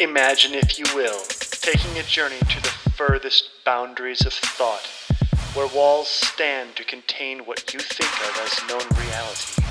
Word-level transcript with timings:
Imagine, 0.00 0.54
if 0.54 0.78
you 0.78 0.86
will, 0.94 1.20
taking 1.28 1.98
a 1.98 2.02
journey 2.04 2.38
to 2.38 2.62
the 2.62 2.90
furthest 2.96 3.50
boundaries 3.64 4.24
of 4.24 4.32
thought, 4.32 4.88
where 5.54 5.68
walls 5.76 6.08
stand 6.08 6.74
to 6.76 6.84
contain 6.84 7.40
what 7.40 7.74
you 7.74 7.78
think 7.78 8.10
of 8.26 8.40
as 8.42 8.68
known 8.68 9.04
reality. 9.04 9.62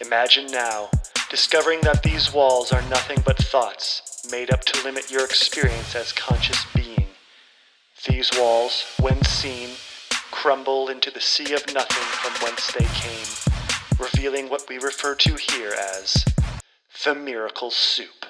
Imagine 0.00 0.48
now 0.52 0.90
discovering 1.30 1.80
that 1.80 2.02
these 2.02 2.32
walls 2.32 2.72
are 2.72 2.82
nothing 2.90 3.22
but 3.24 3.38
thoughts 3.38 4.28
made 4.30 4.52
up 4.52 4.64
to 4.64 4.84
limit 4.84 5.10
your 5.10 5.24
experience 5.24 5.96
as 5.96 6.12
conscious 6.12 6.62
being. 6.74 7.06
These 8.06 8.30
walls, 8.38 8.84
when 9.00 9.24
seen, 9.24 9.70
crumble 10.30 10.88
into 10.88 11.10
the 11.10 11.22
sea 11.22 11.54
of 11.54 11.72
nothing 11.72 12.04
from 12.04 12.32
whence 12.46 12.70
they 12.72 12.84
came, 12.84 13.98
revealing 13.98 14.50
what 14.50 14.68
we 14.68 14.76
refer 14.76 15.14
to 15.14 15.36
here 15.36 15.72
as 15.72 16.22
the 17.02 17.14
miracle 17.14 17.70
soup. 17.70 18.26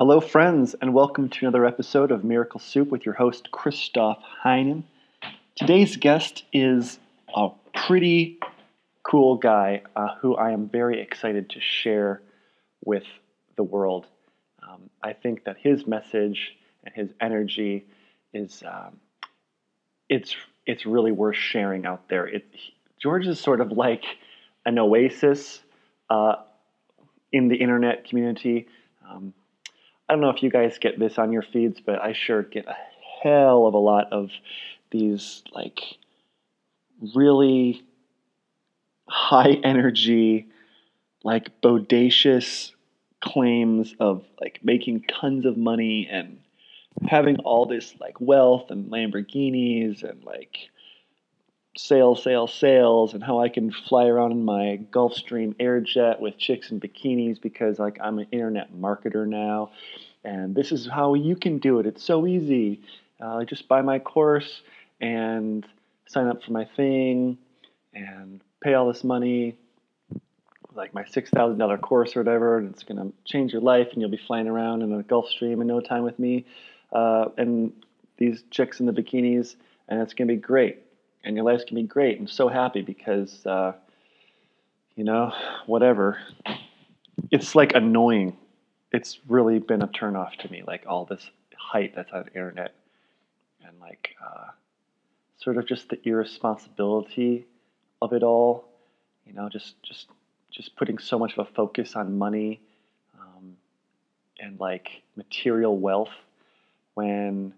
Hello, 0.00 0.18
friends, 0.18 0.74
and 0.80 0.94
welcome 0.94 1.28
to 1.28 1.44
another 1.44 1.66
episode 1.66 2.10
of 2.10 2.24
Miracle 2.24 2.58
Soup 2.58 2.88
with 2.88 3.04
your 3.04 3.12
host, 3.12 3.50
Christoph 3.50 4.16
Heinen. 4.42 4.84
Today's 5.56 5.98
guest 5.98 6.42
is 6.54 6.98
a 7.36 7.50
pretty 7.74 8.38
cool 9.02 9.36
guy 9.36 9.82
uh, 9.94 10.14
who 10.22 10.36
I 10.36 10.52
am 10.52 10.70
very 10.70 11.02
excited 11.02 11.50
to 11.50 11.60
share 11.60 12.22
with 12.82 13.04
the 13.56 13.62
world. 13.62 14.06
Um, 14.66 14.88
I 15.02 15.12
think 15.12 15.44
that 15.44 15.58
his 15.58 15.86
message 15.86 16.56
and 16.82 16.94
his 16.94 17.10
energy 17.20 17.84
is 18.32 18.62
um, 18.66 19.00
it's 20.08 20.34
it's 20.64 20.86
really 20.86 21.12
worth 21.12 21.36
sharing 21.36 21.84
out 21.84 22.08
there. 22.08 22.26
It, 22.26 22.46
George 23.02 23.26
is 23.26 23.38
sort 23.38 23.60
of 23.60 23.70
like 23.70 24.04
an 24.64 24.78
oasis 24.78 25.60
uh, 26.08 26.36
in 27.32 27.48
the 27.48 27.56
internet 27.56 28.08
community. 28.08 28.66
Um, 29.06 29.34
I 30.10 30.14
don't 30.14 30.22
know 30.22 30.30
if 30.30 30.42
you 30.42 30.50
guys 30.50 30.76
get 30.78 30.98
this 30.98 31.18
on 31.18 31.30
your 31.30 31.42
feeds, 31.42 31.80
but 31.80 32.02
I 32.02 32.14
sure 32.14 32.42
get 32.42 32.66
a 32.66 32.74
hell 33.22 33.68
of 33.68 33.74
a 33.74 33.78
lot 33.78 34.12
of 34.12 34.32
these 34.90 35.44
like 35.52 35.78
really 37.14 37.84
high 39.08 39.52
energy, 39.62 40.48
like 41.22 41.60
bodacious 41.62 42.72
claims 43.20 43.94
of 44.00 44.24
like 44.40 44.58
making 44.64 45.02
tons 45.02 45.46
of 45.46 45.56
money 45.56 46.08
and 46.10 46.40
having 47.06 47.36
all 47.44 47.66
this 47.66 47.94
like 48.00 48.20
wealth 48.20 48.72
and 48.72 48.90
Lamborghinis 48.90 50.02
and 50.02 50.24
like 50.24 50.70
sales, 51.76 52.22
sales, 52.22 52.52
sales, 52.52 53.14
and 53.14 53.22
how 53.22 53.40
I 53.40 53.48
can 53.48 53.70
fly 53.70 54.06
around 54.06 54.32
in 54.32 54.44
my 54.44 54.80
Gulfstream 54.90 55.54
Airjet 55.54 56.20
with 56.20 56.36
chicks 56.36 56.70
in 56.70 56.80
bikinis 56.80 57.40
because 57.40 57.78
like 57.78 57.98
I'm 58.00 58.18
an 58.18 58.26
internet 58.32 58.74
marketer 58.74 59.26
now, 59.26 59.70
and 60.24 60.54
this 60.54 60.72
is 60.72 60.88
how 60.88 61.14
you 61.14 61.36
can 61.36 61.58
do 61.58 61.78
it. 61.78 61.86
It's 61.86 62.02
so 62.02 62.26
easy. 62.26 62.80
Uh, 63.20 63.44
just 63.44 63.68
buy 63.68 63.82
my 63.82 63.98
course 63.98 64.62
and 65.00 65.66
sign 66.06 66.26
up 66.26 66.42
for 66.42 66.52
my 66.52 66.64
thing 66.76 67.38
and 67.94 68.40
pay 68.60 68.74
all 68.74 68.88
this 68.88 69.04
money, 69.04 69.56
like 70.74 70.92
my 70.92 71.04
six 71.04 71.30
thousand 71.30 71.58
dollar 71.58 71.78
course 71.78 72.16
or 72.16 72.20
whatever, 72.20 72.58
and 72.58 72.70
it's 72.70 72.82
gonna 72.82 73.12
change 73.24 73.52
your 73.52 73.62
life, 73.62 73.88
and 73.92 74.00
you'll 74.00 74.10
be 74.10 74.20
flying 74.26 74.48
around 74.48 74.82
in 74.82 74.92
a 74.92 75.02
Gulfstream 75.04 75.60
in 75.60 75.68
no 75.68 75.80
time 75.80 76.02
with 76.02 76.18
me, 76.18 76.46
uh, 76.92 77.26
and 77.38 77.72
these 78.16 78.42
chicks 78.50 78.80
in 78.80 78.86
the 78.86 78.92
bikinis, 78.92 79.54
and 79.88 80.00
it's 80.00 80.14
gonna 80.14 80.28
be 80.28 80.36
great 80.36 80.82
and 81.24 81.36
your 81.36 81.44
life's 81.44 81.64
gonna 81.64 81.82
be 81.82 81.86
great. 81.86 82.18
I'm 82.18 82.26
so 82.26 82.48
happy 82.48 82.82
because, 82.82 83.44
uh, 83.46 83.72
you 84.96 85.04
know, 85.04 85.32
whatever. 85.66 86.18
It's 87.30 87.54
like 87.54 87.74
annoying. 87.74 88.36
It's 88.92 89.18
really 89.28 89.58
been 89.58 89.82
a 89.82 89.88
turnoff 89.88 90.36
to 90.36 90.50
me, 90.50 90.62
like 90.66 90.84
all 90.86 91.04
this 91.04 91.30
hype 91.56 91.94
that's 91.94 92.10
on 92.12 92.24
the 92.24 92.32
internet, 92.32 92.74
and 93.64 93.78
like 93.80 94.16
uh, 94.24 94.48
sort 95.38 95.56
of 95.56 95.66
just 95.66 95.88
the 95.90 95.98
irresponsibility 96.08 97.46
of 98.02 98.12
it 98.12 98.22
all. 98.22 98.64
You 99.26 99.34
know, 99.34 99.48
just 99.48 99.80
just 99.82 100.08
just 100.50 100.74
putting 100.76 100.98
so 100.98 101.18
much 101.18 101.34
of 101.36 101.46
a 101.46 101.50
focus 101.52 101.94
on 101.94 102.18
money 102.18 102.60
um, 103.20 103.56
and 104.40 104.58
like 104.58 105.02
material 105.16 105.76
wealth 105.76 106.10
when 106.94 107.54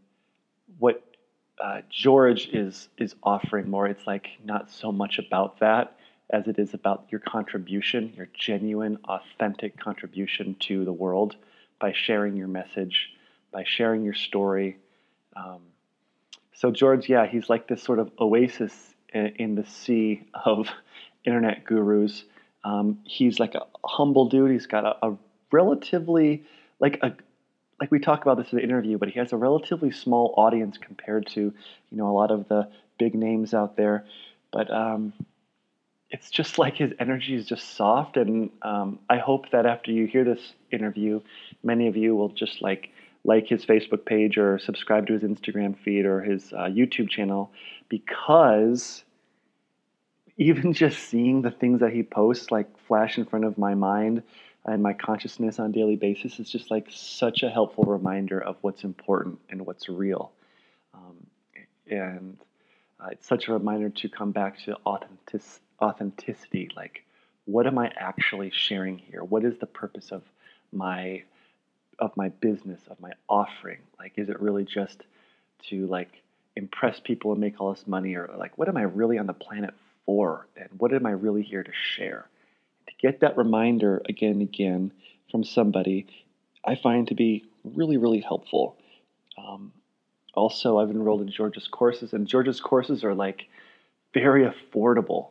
what 0.79 1.03
uh, 1.63 1.81
George 1.89 2.49
is 2.49 2.89
is 2.99 3.15
offering 3.23 3.71
more. 3.71 3.87
It's 3.87 4.07
like 4.07 4.27
not 4.45 4.69
so 4.71 4.91
much 4.91 5.19
about 5.19 5.61
that 5.61 5.97
as 6.29 6.49
it 6.49 6.59
is 6.59 6.75
about 6.75 7.07
your 7.11 7.21
contribution, 7.21 8.13
your 8.17 8.29
genuine, 8.35 8.99
authentic 9.05 9.79
contribution 9.79 10.57
to 10.59 10.85
the 10.85 10.93
world 10.93 11.37
by 11.79 11.93
sharing 11.93 12.37
your 12.37 12.49
message, 12.49 13.11
by 13.53 13.63
sharing 13.65 14.03
your 14.03 14.15
story. 14.15 14.79
Um, 15.37 15.61
so 16.53 16.73
George, 16.73 17.09
yeah, 17.09 17.27
he's 17.27 17.49
like 17.49 17.69
this 17.69 17.83
sort 17.83 18.01
of 18.01 18.11
oasis 18.19 18.75
in, 19.15 19.27
in 19.37 19.55
the 19.55 19.67
sea 19.67 20.25
of 20.45 20.69
internet 21.25 21.65
gurus. 21.65 22.25
Um, 22.65 22.99
he's 23.05 23.39
like 23.39 23.55
a 23.55 23.67
humble 23.85 24.29
dude. 24.29 24.51
He's 24.51 24.67
got 24.67 24.85
a, 24.85 25.07
a 25.07 25.17
relatively 25.53 26.45
like 26.81 26.99
a 27.03 27.13
like 27.83 27.91
we 27.91 27.99
talk 27.99 28.23
about 28.23 28.37
this 28.37 28.53
in 28.53 28.59
the 28.59 28.63
interview, 28.63 28.97
but 28.97 29.09
he 29.09 29.19
has 29.19 29.33
a 29.33 29.37
relatively 29.37 29.91
small 29.91 30.33
audience 30.37 30.79
compared 30.79 31.27
to 31.27 31.41
you 31.41 31.97
know 31.97 32.09
a 32.09 32.15
lot 32.15 32.31
of 32.31 32.47
the 32.47 32.71
big 32.97 33.13
names 33.13 33.55
out 33.55 33.77
there. 33.77 34.07
But 34.53 34.73
um, 34.73 35.13
it's 36.09 36.31
just 36.31 36.59
like 36.59 36.77
his 36.77 36.93
energy 37.01 37.35
is 37.35 37.45
just 37.45 37.75
soft, 37.75 38.17
and 38.17 38.51
um, 38.63 39.01
I 39.11 39.19
hope 39.19 39.51
that 39.51 39.67
after 39.67 39.91
you 39.91 40.07
hear 40.07 40.23
this 40.23 40.53
interview, 40.71 41.23
many 41.65 41.89
of 41.89 41.97
you 41.97 42.15
will 42.15 42.29
just 42.29 42.63
like 42.63 42.91
like 43.25 43.49
his 43.49 43.67
Facebook 43.67 44.07
page 44.07 44.39
or 44.39 44.61
subscribe 44.61 45.09
to 45.09 45.15
his 45.15 45.23
Instagram 45.23 45.77
feed 45.77 46.07
or 46.07 46.21
his 46.21 46.53
uh, 46.53 46.67
YouTube 46.67 47.11
channel 47.11 47.51
because 47.89 49.03
even 50.37 50.73
just 50.73 51.01
seeing 51.01 51.43
the 51.43 51.51
things 51.51 51.81
that 51.81 51.93
he 51.93 52.05
posts 52.05 52.53
like 52.53 52.69
flash 52.87 53.19
in 53.19 53.25
front 53.25 53.45
of 53.45 53.59
my 53.59 53.75
mind 53.75 54.23
and 54.65 54.83
my 54.83 54.93
consciousness 54.93 55.59
on 55.59 55.71
a 55.71 55.73
daily 55.73 55.97
basis 55.97 56.39
is 56.39 56.49
just 56.49 56.71
like 56.71 56.87
such 56.91 57.43
a 57.43 57.51
helpful 57.51 57.85
reminder 57.85 58.41
of 58.41 58.57
what's 58.61 58.85
important 58.85 59.41
and 59.51 59.67
what's 59.67 59.89
real. 59.89 60.33
Um, 60.95 61.27
and 61.91 62.37
uh, 63.01 63.09
it's 63.13 63.27
such 63.27 63.49
a 63.49 63.53
reminder 63.53 63.91
to 63.91 64.09
come 64.09 64.31
back 64.31 64.63
to 64.65 64.77
authentic, 64.87 65.43
authenticity. 65.81 66.71
Like, 66.77 67.05
what 67.45 67.67
am 67.67 67.79
I 67.79 67.91
actually 67.97 68.51
sharing 68.51 68.99
here? 68.99 69.25
What 69.25 69.45
is 69.45 69.59
the 69.59 69.67
purpose 69.67 70.13
of 70.13 70.23
my 70.73 71.25
of 71.99 72.17
my 72.17 72.29
business, 72.29 72.81
of 72.89 73.01
my 73.01 73.13
offering? 73.29 73.79
Like, 73.99 74.15
is 74.17 74.29
it 74.29 74.41
really 74.41 74.65
just 74.65 75.03
to 75.69 75.87
like 75.87 76.23
impress 76.57 77.01
people 77.01 77.33
and 77.33 77.41
make 77.41 77.61
all 77.61 77.73
this 77.73 77.87
money, 77.87 78.15
or 78.15 78.31
like, 78.39 78.57
what 78.59 78.69
am 78.69 78.77
I 78.77 78.83
really 78.83 79.19
on 79.19 79.27
the 79.27 79.33
planet 79.33 79.75
for? 80.07 80.47
And 80.57 80.69
what 80.79 80.93
am 80.93 81.07
I 81.07 81.11
really 81.11 81.43
here 81.43 81.63
to 81.63 81.73
share? 81.73 82.27
Get 83.03 83.21
that 83.21 83.37
reminder 83.37 84.01
again 84.09 84.33
and 84.33 84.43
again 84.43 84.93
from 85.31 85.45
somebody, 85.45 86.07
I 86.65 86.77
find 86.77 87.09
to 87.09 87.15
be 87.15 87.45
really, 87.65 87.97
really 87.97 88.21
helpful. 88.21 88.77
Um, 89.37 89.73
also, 90.35 90.79
I've 90.79 90.91
enrolled 90.91 91.21
in 91.21 91.31
George's 91.31 91.69
courses, 91.69 92.13
and 92.13 92.27
George's 92.27 92.61
courses 92.61 93.05
are 93.05 93.15
like 93.15 93.49
very 94.15 94.47
affordable. 94.47 95.29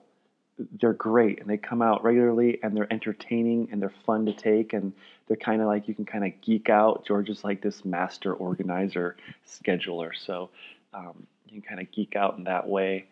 They're 0.80 0.94
great, 0.94 1.40
and 1.40 1.50
they 1.50 1.58
come 1.58 1.82
out 1.82 2.04
regularly, 2.04 2.60
and 2.62 2.76
they're 2.76 2.92
entertaining, 2.92 3.70
and 3.72 3.82
they're 3.82 3.94
fun 4.06 4.26
to 4.26 4.34
take, 4.34 4.74
and 4.74 4.94
they're 5.28 5.38
kind 5.38 5.62
of 5.62 5.68
like 5.68 5.88
you 5.88 5.96
can 5.96 6.06
kind 6.06 6.26
of 6.26 6.40
geek 6.42 6.70
out. 6.70 7.06
George 7.08 7.30
is 7.30 7.44
like 7.44 7.62
this 7.62 7.84
master 7.86 8.34
organizer, 8.34 9.16
scheduler, 9.48 10.12
so 10.16 10.50
um, 10.94 11.26
you 11.48 11.62
can 11.62 11.78
kind 11.78 11.82
of 11.82 11.92
geek 11.92 12.16
out 12.16 12.38
in 12.38 12.44
that 12.44 12.68
way 12.68 13.06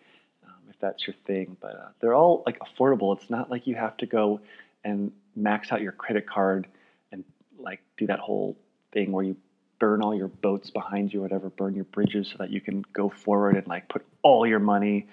that's 0.80 1.06
your 1.08 1.16
thing. 1.26 1.58
But 1.60 1.76
uh, 1.76 1.90
they're 2.00 2.14
all 2.14 2.44
like 2.46 2.60
affordable. 2.60 3.16
It's 3.18 3.30
not 3.30 3.50
like 3.50 3.68
you 3.68 3.76
have 3.76 3.98
to 3.98 4.06
go 4.06 4.42
and 4.84 5.12
max 5.36 5.72
out 5.72 5.82
your 5.82 5.92
credit 5.92 6.28
card 6.28 6.68
and 7.12 7.24
like 7.58 7.82
do 7.98 8.08
that 8.08 8.20
whole 8.20 8.58
thing 8.92 9.12
where 9.12 9.24
you 9.24 9.36
burn 9.80 10.02
all 10.02 10.14
your 10.14 10.28
boats 10.28 10.70
behind 10.70 11.14
you, 11.14 11.22
whatever, 11.22 11.50
burn 11.50 11.74
your 11.76 11.86
bridges 11.86 12.30
so 12.30 12.36
that 12.40 12.50
you 12.50 12.60
can 12.60 12.84
go 12.94 13.10
forward 13.10 13.56
and 13.56 13.68
like 13.68 13.88
put 13.88 14.06
all 14.22 14.46
your 14.46 14.60
money 14.60 15.08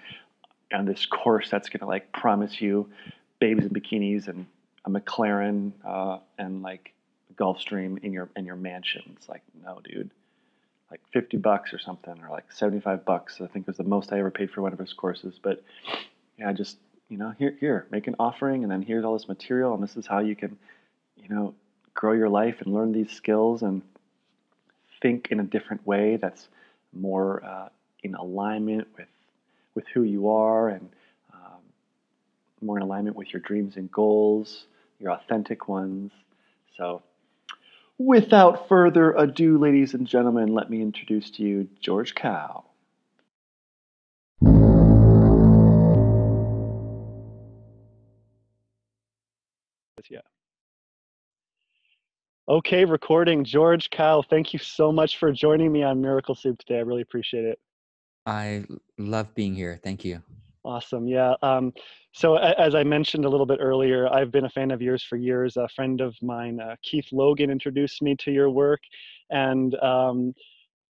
on 0.73 0.85
this 0.85 1.05
course 1.05 1.49
that's 1.49 1.69
gonna 1.69 1.89
like 1.89 2.11
promise 2.11 2.59
you 2.59 2.89
babies 3.39 3.65
in 3.65 3.69
bikinis 3.69 4.27
and 4.27 4.45
a 4.83 4.89
McLaren 4.89 5.71
uh, 5.85 6.19
and 6.37 6.61
like 6.61 6.93
Gulfstream 7.35 8.03
in 8.03 8.11
your 8.11 8.29
in 8.35 8.45
your 8.45 8.55
mansion. 8.55 9.03
It's 9.15 9.29
like 9.29 9.43
no, 9.63 9.79
dude 9.83 10.09
like 10.89 11.01
50 11.11 11.37
bucks 11.37 11.73
or 11.73 11.79
something, 11.79 12.15
or 12.23 12.29
like 12.29 12.51
75 12.51 13.05
bucks. 13.05 13.41
I 13.41 13.47
think 13.47 13.67
was 13.67 13.77
the 13.77 13.83
most 13.83 14.13
I 14.13 14.19
ever 14.19 14.31
paid 14.31 14.51
for 14.51 14.61
one 14.61 14.73
of 14.73 14.79
his 14.79 14.93
courses. 14.93 15.39
But 15.41 15.63
yeah, 16.37 16.51
just, 16.53 16.77
you 17.09 17.17
know, 17.17 17.33
here, 17.37 17.55
here, 17.59 17.87
make 17.91 18.07
an 18.07 18.15
offering, 18.19 18.63
and 18.63 18.71
then 18.71 18.81
here's 18.81 19.03
all 19.03 19.13
this 19.13 19.27
material, 19.27 19.73
and 19.73 19.83
this 19.83 19.97
is 19.97 20.07
how 20.07 20.19
you 20.19 20.35
can, 20.35 20.57
you 21.17 21.33
know, 21.33 21.53
grow 21.93 22.13
your 22.13 22.29
life 22.29 22.61
and 22.61 22.73
learn 22.73 22.91
these 22.91 23.11
skills 23.11 23.63
and 23.63 23.81
think 25.01 25.27
in 25.29 25.39
a 25.39 25.43
different 25.43 25.85
way 25.85 26.17
that's 26.17 26.47
more 26.93 27.43
uh, 27.43 27.69
in 28.03 28.15
alignment 28.15 28.87
with 28.97 29.07
with 29.77 29.85
who 29.93 30.01
you 30.01 30.29
are 30.29 30.69
and 30.69 30.89
um, 31.31 31.61
more 32.61 32.77
in 32.77 32.83
alignment 32.83 33.15
with 33.15 33.31
your 33.31 33.39
dreams 33.41 33.77
and 33.77 33.91
goals, 33.91 34.65
your 34.99 35.11
authentic 35.11 35.67
ones. 35.67 36.11
So, 36.75 37.03
without 37.97 38.67
further 38.67 39.11
ado, 39.13 39.57
ladies 39.57 39.93
and 39.93 40.07
gentlemen, 40.07 40.53
let 40.53 40.69
me 40.69 40.81
introduce 40.81 41.31
to 41.31 41.43
you 41.43 41.67
George 41.79 42.15
Kao. 42.15 42.65
Yeah. 50.09 50.21
Okay, 52.47 52.85
recording. 52.85 53.43
George 53.43 53.89
Kao, 53.89 54.21
thank 54.21 54.53
you 54.53 54.59
so 54.59 54.91
much 54.91 55.17
for 55.17 55.33
joining 55.33 55.71
me 55.71 55.83
on 55.83 56.01
Miracle 56.01 56.33
Soup 56.33 56.57
today. 56.59 56.77
I 56.77 56.81
really 56.81 57.01
appreciate 57.01 57.43
it. 57.43 57.59
I 58.25 58.65
love 58.97 59.33
being 59.35 59.53
here. 59.53 59.79
Thank 59.83 60.05
you. 60.05 60.21
Awesome. 60.67 61.07
Yeah. 61.07 61.35
Um, 61.41 61.71
so, 62.13 62.35
as 62.35 62.75
I 62.75 62.83
mentioned 62.83 63.23
a 63.23 63.29
little 63.29 63.45
bit 63.45 63.59
earlier, 63.61 64.11
I've 64.13 64.31
been 64.31 64.43
a 64.43 64.49
fan 64.49 64.71
of 64.71 64.81
yours 64.81 65.01
for 65.01 65.15
years. 65.15 65.55
A 65.55 65.69
friend 65.69 66.01
of 66.01 66.13
mine, 66.21 66.59
uh, 66.59 66.75
Keith 66.83 67.07
Logan, 67.13 67.49
introduced 67.49 68.01
me 68.01 68.17
to 68.17 68.31
your 68.31 68.49
work. 68.49 68.81
And 69.29 69.75
um, 69.75 70.33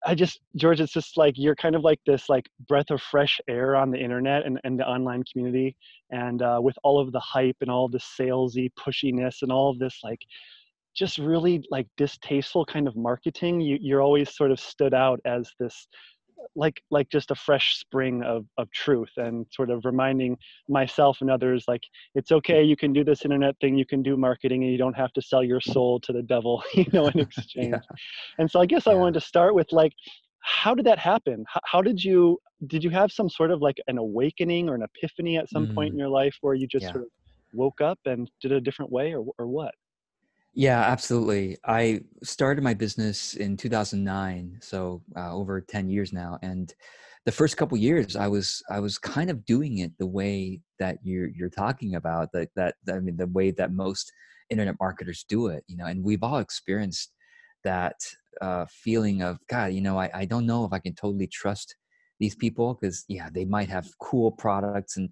I 0.06 0.14
just, 0.16 0.40
George, 0.56 0.80
it's 0.80 0.92
just 0.92 1.16
like 1.16 1.34
you're 1.36 1.56
kind 1.56 1.76
of 1.76 1.82
like 1.84 2.00
this 2.06 2.28
like 2.28 2.48
breath 2.68 2.90
of 2.90 3.02
fresh 3.02 3.40
air 3.48 3.76
on 3.76 3.92
the 3.92 3.98
internet 4.02 4.46
and, 4.46 4.60
and 4.64 4.80
the 4.80 4.88
online 4.88 5.24
community. 5.30 5.76
And 6.10 6.42
uh, 6.42 6.60
with 6.62 6.78
all 6.84 7.00
of 7.00 7.12
the 7.12 7.20
hype 7.20 7.58
and 7.60 7.70
all 7.70 7.88
the 7.88 8.00
salesy 8.00 8.70
pushiness 8.78 9.42
and 9.42 9.52
all 9.52 9.70
of 9.70 9.80
this 9.80 10.00
like 10.04 10.22
just 10.96 11.18
really 11.18 11.64
like 11.70 11.88
distasteful 11.96 12.64
kind 12.66 12.88
of 12.88 12.96
marketing, 12.96 13.60
you, 13.60 13.78
you're 13.80 14.02
always 14.02 14.34
sort 14.36 14.52
of 14.52 14.60
stood 14.60 14.94
out 14.94 15.20
as 15.26 15.50
this 15.60 15.88
like 16.56 16.82
like 16.90 17.08
just 17.10 17.30
a 17.30 17.34
fresh 17.34 17.76
spring 17.78 18.22
of 18.22 18.44
of 18.58 18.70
truth 18.72 19.10
and 19.16 19.46
sort 19.50 19.70
of 19.70 19.84
reminding 19.84 20.36
myself 20.68 21.18
and 21.20 21.30
others 21.30 21.64
like 21.68 21.82
it's 22.14 22.32
okay 22.32 22.62
you 22.62 22.76
can 22.76 22.92
do 22.92 23.04
this 23.04 23.24
internet 23.24 23.54
thing 23.60 23.76
you 23.76 23.86
can 23.86 24.02
do 24.02 24.16
marketing 24.16 24.62
and 24.62 24.72
you 24.72 24.78
don't 24.78 24.96
have 24.96 25.12
to 25.12 25.22
sell 25.22 25.42
your 25.42 25.60
soul 25.60 26.00
to 26.00 26.12
the 26.12 26.22
devil 26.22 26.62
you 26.74 26.86
know 26.92 27.06
in 27.08 27.18
exchange 27.20 27.70
yeah. 27.70 27.96
and 28.38 28.50
so 28.50 28.60
i 28.60 28.66
guess 28.66 28.86
yeah. 28.86 28.92
i 28.92 28.94
wanted 28.94 29.14
to 29.14 29.20
start 29.20 29.54
with 29.54 29.70
like 29.72 29.92
how 30.40 30.74
did 30.74 30.86
that 30.86 30.98
happen 30.98 31.44
how, 31.48 31.60
how, 31.64 31.82
did 31.82 32.02
you 32.02 32.38
did 32.66 32.82
you 32.82 32.90
have 32.90 33.12
some 33.12 33.28
sort 33.28 33.50
of 33.50 33.60
like 33.60 33.76
an 33.88 33.98
awakening 33.98 34.68
or 34.68 34.74
an 34.74 34.82
epiphany 34.82 35.36
at 35.36 35.48
some 35.48 35.66
mm. 35.66 35.74
point 35.74 35.92
in 35.92 35.98
your 35.98 36.08
life 36.08 36.36
where 36.40 36.54
you 36.54 36.66
just 36.66 36.84
yeah. 36.84 36.92
sort 36.92 37.04
of 37.04 37.10
woke 37.52 37.80
up 37.80 37.98
and 38.04 38.30
did 38.40 38.52
it 38.52 38.56
a 38.56 38.60
different 38.60 38.90
way 38.92 39.14
or, 39.14 39.24
or 39.38 39.46
what 39.46 39.74
yeah, 40.54 40.80
absolutely. 40.80 41.56
I 41.64 42.00
started 42.22 42.64
my 42.64 42.74
business 42.74 43.34
in 43.34 43.56
2009, 43.56 44.58
so 44.60 45.02
uh, 45.16 45.32
over 45.32 45.60
10 45.60 45.88
years 45.88 46.12
now. 46.12 46.38
And 46.42 46.72
the 47.26 47.32
first 47.32 47.56
couple 47.56 47.76
years, 47.76 48.16
I 48.16 48.26
was 48.26 48.62
I 48.70 48.80
was 48.80 48.98
kind 48.98 49.30
of 49.30 49.44
doing 49.44 49.78
it 49.78 49.92
the 49.98 50.06
way 50.06 50.60
that 50.78 50.98
you're 51.02 51.28
you're 51.28 51.50
talking 51.50 51.94
about. 51.94 52.32
That 52.32 52.48
that 52.56 52.74
I 52.90 53.00
mean, 53.00 53.16
the 53.16 53.26
way 53.26 53.50
that 53.52 53.72
most 53.72 54.10
internet 54.50 54.76
marketers 54.80 55.24
do 55.28 55.48
it. 55.48 55.62
You 55.68 55.76
know, 55.76 55.86
and 55.86 56.02
we've 56.02 56.22
all 56.22 56.38
experienced 56.38 57.12
that 57.64 57.96
uh, 58.40 58.64
feeling 58.70 59.22
of 59.22 59.38
God. 59.48 59.72
You 59.72 59.82
know, 59.82 59.98
I 59.98 60.10
I 60.14 60.24
don't 60.24 60.46
know 60.46 60.64
if 60.64 60.72
I 60.72 60.78
can 60.78 60.94
totally 60.94 61.26
trust 61.26 61.76
these 62.18 62.34
people 62.34 62.74
because 62.80 63.04
yeah, 63.08 63.28
they 63.30 63.44
might 63.44 63.68
have 63.68 63.90
cool 64.00 64.32
products 64.32 64.96
and 64.96 65.10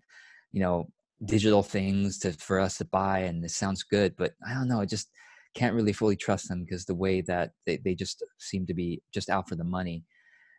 you 0.52 0.60
know 0.60 0.88
digital 1.24 1.62
things 1.62 2.18
to 2.20 2.32
for 2.32 2.60
us 2.60 2.78
to 2.78 2.84
buy, 2.86 3.20
and 3.20 3.44
it 3.44 3.50
sounds 3.50 3.82
good, 3.82 4.14
but 4.16 4.32
I 4.46 4.54
don't 4.54 4.68
know. 4.68 4.80
It 4.80 4.88
just 4.88 5.10
can't 5.56 5.74
really 5.74 5.92
fully 5.92 6.16
trust 6.16 6.48
them 6.48 6.62
because 6.62 6.84
the 6.84 6.94
way 6.94 7.22
that 7.22 7.52
they, 7.64 7.78
they 7.78 7.94
just 7.94 8.22
seem 8.38 8.66
to 8.66 8.74
be 8.74 9.02
just 9.12 9.30
out 9.30 9.48
for 9.48 9.56
the 9.56 9.64
money. 9.64 10.04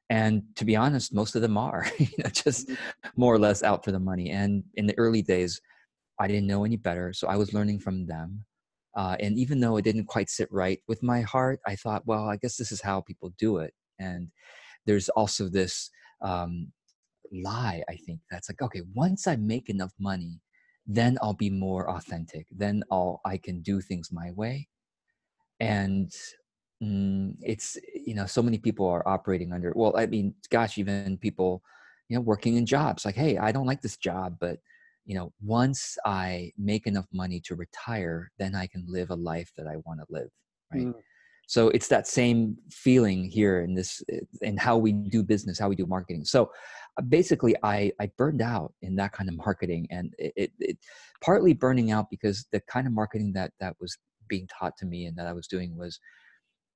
And 0.10 0.42
to 0.56 0.66
be 0.66 0.76
honest 0.76 1.14
most 1.14 1.36
of 1.36 1.42
them 1.42 1.58
are 1.58 1.86
you 2.00 2.08
know 2.18 2.30
just 2.30 2.68
mm-hmm. 2.68 3.10
more 3.16 3.34
or 3.34 3.40
less 3.40 3.62
out 3.64 3.86
for 3.86 3.92
the 3.92 4.00
money. 4.00 4.32
And 4.32 4.64
in 4.76 4.88
the 4.88 4.98
early 4.98 5.22
days 5.22 5.62
i 6.20 6.28
didn't 6.28 6.48
know 6.48 6.66
any 6.66 6.78
better 6.78 7.14
so 7.14 7.28
i 7.28 7.38
was 7.38 7.54
learning 7.54 7.80
from 7.80 8.08
them. 8.08 8.44
Uh, 8.96 9.16
and 9.20 9.38
even 9.38 9.60
though 9.60 9.78
it 9.78 9.84
didn't 9.84 10.08
quite 10.08 10.30
sit 10.30 10.50
right 10.52 10.80
with 10.88 11.04
my 11.04 11.22
heart 11.22 11.60
i 11.68 11.76
thought 11.76 12.08
well 12.08 12.26
i 12.28 12.36
guess 12.36 12.58
this 12.58 12.72
is 12.72 12.82
how 12.82 13.02
people 13.02 13.32
do 13.38 13.58
it. 13.58 13.74
And 14.00 14.30
there's 14.86 15.10
also 15.10 15.48
this 15.50 15.90
um, 16.22 16.72
lie 17.32 17.84
i 17.90 17.96
think 18.06 18.20
that's 18.32 18.50
like 18.50 18.62
okay 18.62 18.82
once 18.96 19.28
i 19.28 19.36
make 19.36 19.70
enough 19.70 19.92
money 20.00 20.40
then 20.90 21.18
i'll 21.22 21.34
be 21.34 21.50
more 21.50 21.90
authentic. 21.92 22.48
Then 22.50 22.84
i'll 22.90 23.20
i 23.26 23.36
can 23.38 23.62
do 23.62 23.82
things 23.82 24.10
my 24.12 24.32
way 24.32 24.70
and 25.60 26.12
mm, 26.84 27.34
it's 27.42 27.78
you 27.94 28.14
know 28.14 28.26
so 28.26 28.42
many 28.42 28.58
people 28.58 28.88
are 28.88 29.08
operating 29.08 29.54
under 29.54 29.74
well 29.76 29.96
i 29.98 30.06
mean 30.06 30.34
gosh 30.52 30.78
even 30.78 31.18
people 31.18 31.62
you 32.10 32.16
know 32.16 32.22
working 32.22 32.56
in 32.56 32.66
jobs 32.66 33.06
like 33.06 33.16
hey 33.16 33.38
i 33.38 33.52
don't 33.52 33.66
like 33.66 33.82
this 33.82 33.98
job 33.98 34.38
but 34.40 34.58
you 35.06 35.16
know 35.16 35.32
once 35.42 35.98
i 36.06 36.52
make 36.58 36.86
enough 36.88 37.08
money 37.14 37.40
to 37.40 37.56
retire 37.56 38.32
then 38.38 38.56
i 38.56 38.68
can 38.68 38.86
live 38.88 39.10
a 39.10 39.16
life 39.16 39.52
that 39.58 39.68
i 39.68 39.76
want 39.86 40.00
to 40.00 40.06
live 40.10 40.30
right 40.74 40.86
mm. 40.88 40.94
so 41.48 41.70
it's 41.70 41.88
that 41.88 42.08
same 42.08 42.58
feeling 42.72 43.30
here 43.30 43.62
in 43.62 43.74
this 43.74 44.04
in 44.42 44.58
how 44.58 44.78
we 44.78 44.92
do 44.92 45.24
business 45.24 45.58
how 45.60 45.70
we 45.70 45.76
do 45.76 45.86
marketing 45.86 46.24
so 46.24 46.52
uh, 46.98 47.02
basically 47.02 47.56
i 47.64 47.92
i 48.00 48.10
burned 48.18 48.42
out 48.42 48.74
in 48.82 48.96
that 48.96 49.14
kind 49.14 49.30
of 49.30 49.36
marketing 49.38 49.88
and 49.90 50.14
it, 50.18 50.34
it, 50.36 50.52
it 50.60 50.78
partly 51.24 51.54
burning 51.54 51.92
out 51.92 52.10
because 52.12 52.46
the 52.52 52.60
kind 52.70 52.86
of 52.86 52.94
marketing 52.94 53.32
that 53.34 53.52
that 53.60 53.76
was 53.80 53.98
being 54.28 54.48
taught 54.48 54.78
to 54.78 54.86
me 54.86 55.06
and 55.06 55.18
that 55.18 55.28
I 55.28 55.34
was 55.34 55.48
doing 55.48 55.76
was, 55.78 56.00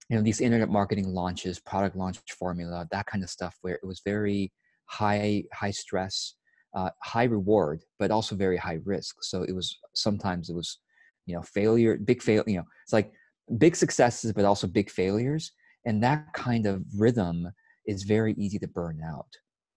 you 0.10 0.16
know, 0.16 0.24
these 0.24 0.42
internet 0.42 0.70
marketing 0.70 1.08
launches, 1.08 1.60
product 1.60 1.96
launch 1.96 2.20
formula, 2.38 2.88
that 2.92 3.06
kind 3.06 3.24
of 3.24 3.30
stuff, 3.30 3.58
where 3.62 3.76
it 3.76 3.86
was 3.86 4.02
very 4.06 4.52
high, 4.86 5.44
high 5.54 5.72
stress, 5.72 6.36
uh, 6.76 6.90
high 7.02 7.24
reward, 7.26 7.84
but 8.00 8.12
also 8.12 8.36
very 8.36 8.58
high 8.58 8.80
risk. 8.86 9.18
So 9.22 9.44
it 9.44 9.54
was 9.54 9.78
sometimes 9.94 10.50
it 10.50 10.56
was, 10.56 10.80
you 11.26 11.36
know, 11.36 11.42
failure, 11.42 11.98
big 11.98 12.22
fail. 12.22 12.44
You 12.48 12.58
know, 12.58 12.66
it's 12.84 12.94
like 12.94 13.12
big 13.58 13.76
successes, 13.76 14.34
but 14.34 14.46
also 14.46 14.68
big 14.68 14.90
failures, 14.90 15.52
and 15.86 16.04
that 16.04 16.34
kind 16.34 16.66
of 16.66 16.84
rhythm 16.98 17.50
is 17.86 18.04
very 18.04 18.34
easy 18.38 18.60
to 18.60 18.68
burn 18.68 19.02
out. 19.06 19.28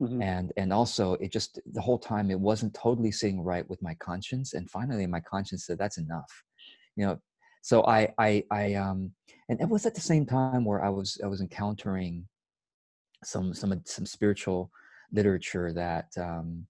Mm-hmm. 0.02 0.22
and 0.22 0.52
and 0.56 0.72
also 0.72 1.12
it 1.14 1.30
just 1.30 1.60
the 1.72 1.80
whole 1.80 2.00
time 2.00 2.28
it 2.28 2.40
wasn't 2.40 2.74
totally 2.74 3.12
sitting 3.12 3.40
right 3.40 3.68
with 3.70 3.80
my 3.80 3.94
conscience 3.94 4.52
and 4.52 4.68
finally 4.68 5.06
my 5.06 5.20
conscience 5.20 5.66
said 5.66 5.78
that's 5.78 5.98
enough 5.98 6.42
you 6.96 7.06
know 7.06 7.16
so 7.64 7.82
I, 7.86 8.12
I, 8.18 8.44
I, 8.50 8.74
um, 8.74 9.12
and 9.48 9.58
it 9.58 9.70
was 9.70 9.86
at 9.86 9.94
the 9.94 10.00
same 10.02 10.26
time 10.26 10.66
where 10.66 10.84
I 10.84 10.90
was, 10.90 11.18
I 11.24 11.28
was 11.28 11.40
encountering 11.40 12.28
some, 13.24 13.54
some, 13.54 13.80
some 13.86 14.04
spiritual 14.04 14.70
literature 15.10 15.72
that 15.72 16.08
um, 16.20 16.66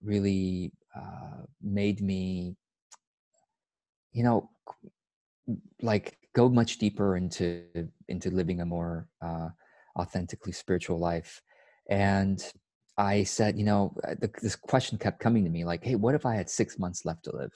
really 0.00 0.70
uh, 0.96 1.42
made 1.60 2.00
me, 2.00 2.54
you 4.12 4.22
know, 4.22 4.48
like 5.80 6.16
go 6.36 6.48
much 6.48 6.78
deeper 6.78 7.16
into 7.16 7.64
into 8.06 8.30
living 8.30 8.60
a 8.60 8.64
more 8.64 9.08
uh, 9.20 9.48
authentically 9.98 10.52
spiritual 10.52 11.00
life. 11.00 11.42
And 11.90 12.40
I 12.96 13.24
said, 13.24 13.58
you 13.58 13.64
know, 13.64 13.92
uh, 14.06 14.14
the, 14.20 14.30
this 14.40 14.54
question 14.54 14.98
kept 14.98 15.18
coming 15.18 15.42
to 15.42 15.50
me, 15.50 15.64
like, 15.64 15.82
hey, 15.82 15.96
what 15.96 16.14
if 16.14 16.24
I 16.24 16.36
had 16.36 16.48
six 16.48 16.78
months 16.78 17.04
left 17.04 17.24
to 17.24 17.34
live? 17.34 17.52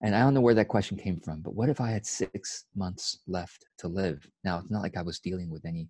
And 0.00 0.14
I 0.14 0.20
don't 0.20 0.34
know 0.34 0.40
where 0.40 0.54
that 0.54 0.68
question 0.68 0.96
came 0.96 1.18
from, 1.18 1.40
but 1.40 1.54
what 1.54 1.68
if 1.68 1.80
I 1.80 1.90
had 1.90 2.06
six 2.06 2.66
months 2.76 3.18
left 3.26 3.66
to 3.78 3.88
live? 3.88 4.28
Now, 4.44 4.58
it's 4.58 4.70
not 4.70 4.82
like 4.82 4.96
I 4.96 5.02
was 5.02 5.18
dealing 5.18 5.50
with 5.50 5.64
any 5.64 5.88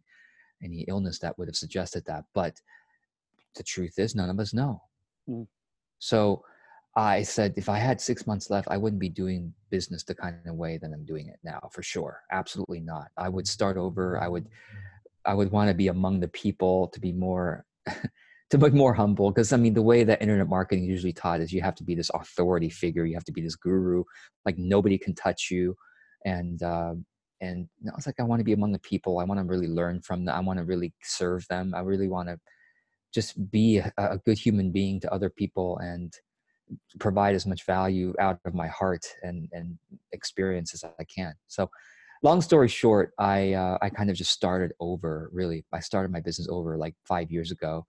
any 0.62 0.80
illness 0.88 1.20
that 1.20 1.38
would 1.38 1.46
have 1.46 1.54
suggested 1.54 2.04
that, 2.06 2.24
but 2.34 2.60
the 3.54 3.62
truth 3.62 3.98
is, 3.98 4.14
none 4.14 4.30
of 4.30 4.40
us 4.40 4.52
know. 4.52 4.82
Mm. 5.28 5.46
So 6.00 6.42
I 6.96 7.22
said, 7.22 7.54
if 7.56 7.68
I 7.68 7.78
had 7.78 8.00
six 8.00 8.26
months 8.26 8.50
left, 8.50 8.68
I 8.68 8.76
wouldn't 8.76 9.00
be 9.00 9.08
doing 9.08 9.52
business 9.70 10.02
the 10.02 10.14
kind 10.14 10.36
of 10.46 10.56
way 10.56 10.78
that 10.78 10.90
I'm 10.92 11.04
doing 11.04 11.28
it 11.28 11.38
now, 11.44 11.68
for 11.72 11.82
sure. 11.82 12.22
Absolutely 12.32 12.80
not. 12.80 13.08
I 13.16 13.28
would 13.28 13.46
start 13.46 13.76
over. 13.76 14.20
I 14.20 14.26
would, 14.26 14.48
I 15.24 15.34
would 15.34 15.52
want 15.52 15.68
to 15.68 15.74
be 15.74 15.88
among 15.88 16.18
the 16.20 16.28
people 16.28 16.88
to 16.88 17.00
be 17.00 17.12
more 17.12 17.64
to 18.50 18.58
be 18.58 18.70
more 18.70 18.94
humble 18.94 19.30
because 19.30 19.52
i 19.52 19.56
mean 19.56 19.74
the 19.74 19.82
way 19.82 20.04
that 20.04 20.20
internet 20.22 20.48
marketing 20.48 20.84
is 20.84 20.90
usually 20.90 21.12
taught 21.12 21.40
is 21.40 21.52
you 21.52 21.60
have 21.60 21.74
to 21.74 21.84
be 21.84 21.94
this 21.94 22.10
authority 22.14 22.70
figure 22.70 23.04
you 23.04 23.14
have 23.14 23.24
to 23.24 23.32
be 23.32 23.42
this 23.42 23.56
guru 23.56 24.02
like 24.44 24.56
nobody 24.58 24.96
can 24.98 25.14
touch 25.14 25.50
you. 25.50 25.76
And 26.24 26.62
uh, 26.62 26.94
and 27.40 27.68
know, 27.82 27.92
it's 27.96 28.06
like 28.06 28.18
i 28.18 28.24
want 28.24 28.40
to 28.40 28.44
be 28.44 28.52
among 28.52 28.72
the 28.72 28.80
people 28.80 29.18
i 29.18 29.24
want 29.24 29.38
to 29.38 29.46
really 29.46 29.68
learn 29.68 30.00
from 30.00 30.24
them 30.24 30.34
i 30.34 30.40
want 30.40 30.58
to 30.58 30.64
really 30.64 30.92
serve 31.02 31.46
them 31.48 31.72
i 31.76 31.80
really 31.80 32.08
want 32.08 32.28
to 32.28 32.36
just 33.14 33.50
be 33.50 33.78
a, 33.78 33.92
a 33.96 34.18
good 34.18 34.36
human 34.36 34.72
being 34.72 34.98
to 35.00 35.12
other 35.12 35.30
people 35.30 35.78
and 35.78 36.12
provide 36.98 37.34
as 37.34 37.46
much 37.46 37.64
value 37.64 38.12
out 38.18 38.38
of 38.44 38.54
my 38.54 38.66
heart 38.66 39.06
and 39.22 39.48
and 39.52 39.78
experience 40.12 40.74
as 40.74 40.84
i 40.84 41.04
can. 41.04 41.32
So 41.46 41.70
long 42.24 42.40
story 42.40 42.68
short 42.68 43.12
i 43.18 43.52
uh, 43.52 43.78
i 43.80 43.88
kind 43.88 44.10
of 44.10 44.16
just 44.16 44.32
started 44.32 44.72
over 44.80 45.30
really. 45.32 45.64
I 45.72 45.80
started 45.80 46.10
my 46.10 46.20
business 46.20 46.48
over 46.50 46.76
like 46.76 46.94
five 47.04 47.30
years 47.30 47.52
ago 47.52 47.86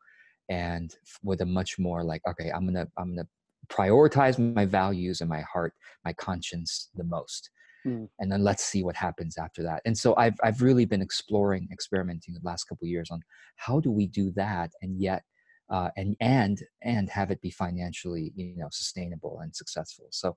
and 0.49 0.95
with 1.23 1.41
a 1.41 1.45
much 1.45 1.77
more 1.79 2.03
like 2.03 2.21
okay 2.27 2.51
i'm 2.51 2.65
gonna 2.65 2.87
i'm 2.97 3.15
gonna 3.15 3.27
prioritize 3.67 4.39
my 4.55 4.65
values 4.65 5.21
and 5.21 5.29
my 5.29 5.41
heart 5.41 5.73
my 6.05 6.13
conscience 6.13 6.89
the 6.95 7.03
most. 7.03 7.49
Mm. 7.87 8.09
and 8.19 8.29
then 8.29 8.43
let's 8.43 8.65
see 8.65 8.83
what 8.83 8.97
happens 8.97 9.37
after 9.37 9.63
that. 9.63 9.81
And 9.85 9.97
so 9.97 10.13
i've 10.17 10.37
i've 10.43 10.61
really 10.61 10.83
been 10.83 11.01
exploring 11.01 11.69
experimenting 11.71 12.33
the 12.33 12.41
last 12.43 12.65
couple 12.65 12.85
years 12.87 13.09
on 13.09 13.21
how 13.55 13.79
do 13.79 13.89
we 13.89 14.05
do 14.05 14.31
that 14.35 14.71
and 14.81 14.99
yet 14.99 15.23
uh, 15.69 15.89
and 15.97 16.15
and 16.19 16.61
and 16.81 17.09
have 17.09 17.31
it 17.31 17.41
be 17.41 17.51
financially 17.51 18.33
you 18.35 18.55
know 18.57 18.67
sustainable 18.71 19.39
and 19.41 19.55
successful. 19.55 20.07
So 20.11 20.35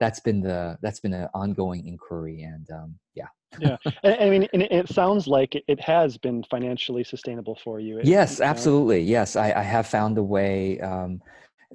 that's 0.00 0.18
been 0.18 0.40
the 0.40 0.78
that's 0.82 0.98
been 0.98 1.12
an 1.12 1.28
ongoing 1.34 1.86
inquiry 1.86 2.42
and 2.42 2.68
um, 2.70 2.98
yeah. 3.14 3.28
Yeah. 3.58 3.76
I 4.04 4.30
mean 4.30 4.48
it 4.52 4.88
sounds 4.88 5.26
like 5.26 5.62
it 5.66 5.80
has 5.80 6.16
been 6.16 6.42
financially 6.50 7.04
sustainable 7.04 7.58
for 7.62 7.78
you 7.78 8.00
yes 8.02 8.38
you 8.38 8.44
know? 8.44 8.50
absolutely 8.50 9.02
yes. 9.02 9.36
I, 9.36 9.52
I, 9.52 9.62
have 9.62 9.86
found 9.86 10.16
a 10.18 10.22
way 10.22 10.80
um, 10.80 11.20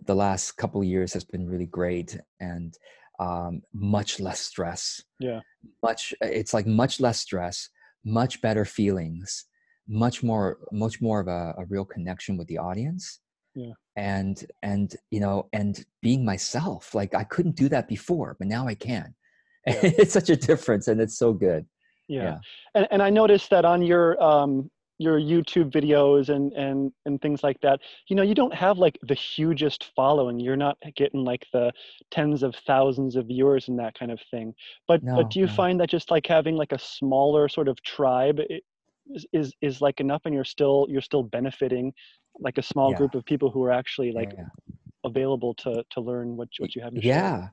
the 0.06 0.16
last 0.16 0.54
couple 0.54 0.82
of 0.82 0.88
years 0.88 1.14
has 1.14 1.24
been 1.24 1.46
really 1.48 1.66
great 1.68 2.18
and 2.40 2.74
um, 3.20 3.62
much 3.74 4.20
less 4.20 4.40
stress 4.40 5.02
yeah. 5.20 5.42
much 5.84 6.14
it's 6.22 6.54
like 6.54 6.66
much 6.66 7.00
less 7.00 7.20
stress 7.20 7.70
much 8.04 8.42
better 8.42 8.66
feelings 8.66 9.46
much 9.88 10.24
more 10.24 10.58
much 10.72 11.02
more 11.02 11.20
of 11.20 11.28
a, 11.28 11.54
a 11.58 11.66
real 11.66 11.86
connection 11.86 12.38
with 12.38 12.48
the 12.48 12.58
audience 12.58 13.20
yeah 13.56 13.72
and 13.96 14.46
and 14.62 14.96
you 15.12 15.20
know 15.20 15.48
and 15.54 15.86
being 16.02 16.24
myself 16.24 16.94
like 16.94 17.16
i 17.16 17.24
couldn't 17.24 17.56
do 17.56 17.70
that 17.70 17.88
before 17.88 18.36
but 18.38 18.48
now 18.48 18.68
i 18.68 18.76
can 18.76 19.14
yeah. 19.68 19.80
it's 19.82 20.14
such 20.14 20.30
a 20.30 20.36
difference 20.36 20.88
and 20.88 21.02
it's 21.02 21.18
so 21.18 21.34
good 21.34 21.66
yeah, 22.08 22.24
yeah. 22.24 22.38
And, 22.76 22.88
and 22.92 23.04
i 23.04 23.10
noticed 23.10 23.50
that 23.50 23.66
on 23.66 23.82
your 23.82 24.22
um 24.22 24.70
your 24.98 25.20
youtube 25.20 25.72
videos 25.72 26.30
and 26.30 26.54
and 26.54 26.92
and 27.06 27.22
things 27.22 27.44
like 27.44 27.60
that 27.62 27.80
you 28.08 28.16
know 28.16 28.24
you 28.24 28.36
don't 28.36 28.54
have 28.54 28.78
like 28.78 28.98
the 29.04 29.14
hugest 29.14 29.92
following 29.96 30.40
you're 30.40 30.56
not 30.56 30.78
getting 30.96 31.24
like 31.26 31.46
the 31.52 31.72
tens 32.12 32.44
of 32.44 32.56
thousands 32.68 33.16
of 33.16 33.28
viewers 33.28 33.68
and 33.68 33.78
that 33.78 33.98
kind 33.98 34.12
of 34.12 34.20
thing 34.32 34.54
but 34.88 35.04
no, 35.04 35.16
but 35.16 35.30
do 35.30 35.40
you 35.40 35.48
no. 35.48 35.52
find 35.54 35.80
that 35.80 35.90
just 35.90 36.12
like 36.12 36.26
having 36.28 36.56
like 36.56 36.72
a 36.72 36.80
smaller 36.80 37.50
sort 37.50 37.68
of 37.68 37.82
tribe 37.84 38.40
is, 39.10 39.26
is 39.34 39.54
is 39.62 39.82
like 39.82 40.00
enough 40.00 40.22
and 40.26 40.34
you're 40.34 40.46
still 40.46 40.86
you're 40.90 41.02
still 41.02 41.24
benefiting 41.24 41.92
like 42.40 42.58
a 42.58 42.62
small 42.62 42.92
yeah. 42.92 42.98
group 42.98 43.16
of 43.16 43.26
people 43.26 43.50
who 43.50 43.64
are 43.64 43.72
actually 43.72 44.12
like 44.12 44.34
yeah. 44.38 44.46
available 45.04 45.54
to 45.54 45.84
to 45.90 46.02
learn 46.02 46.36
what 46.36 46.50
what 46.60 46.76
you 46.76 46.82
have 46.82 46.94
to 46.94 47.02
yeah 47.02 47.50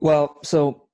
well 0.00 0.38
so 0.42 0.86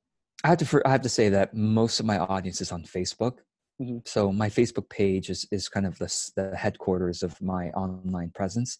i 0.45 0.49
have 0.49 0.59
to 0.59 0.83
i 0.85 0.91
have 0.91 1.03
to 1.03 1.09
say 1.09 1.29
that 1.29 1.55
most 1.55 2.01
of 2.01 2.07
my 2.07 2.19
audience 2.19 2.61
is 2.61 2.73
on 2.73 2.83
facebook 2.83 3.39
mm-hmm. 3.81 3.99
so 4.05 4.33
my 4.33 4.49
facebook 4.49 4.89
page 4.89 5.31
is 5.31 5.47
is 5.51 5.69
kind 5.69 5.87
of 5.87 5.97
the, 5.99 6.31
the 6.37 6.57
headquarters 6.57 7.23
of 7.23 7.41
my 7.41 7.69
online 7.71 8.31
presence 8.35 8.79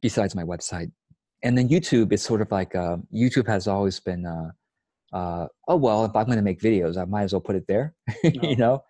besides 0.00 0.34
my 0.34 0.44
website 0.44 0.90
and 1.42 1.56
then 1.56 1.68
youtube 1.68 2.12
is 2.12 2.22
sort 2.22 2.40
of 2.40 2.50
like 2.50 2.74
uh, 2.74 2.96
youtube 3.14 3.46
has 3.46 3.66
always 3.66 4.00
been 4.00 4.26
uh, 4.26 4.50
uh, 5.12 5.46
oh 5.68 5.76
well 5.76 6.04
if 6.04 6.14
i'm 6.16 6.26
going 6.26 6.36
to 6.36 6.42
make 6.42 6.60
videos 6.60 6.96
i 6.96 7.04
might 7.04 7.22
as 7.22 7.32
well 7.32 7.40
put 7.40 7.56
it 7.56 7.66
there 7.66 7.94
no. 8.24 8.30
you 8.42 8.56
know 8.56 8.82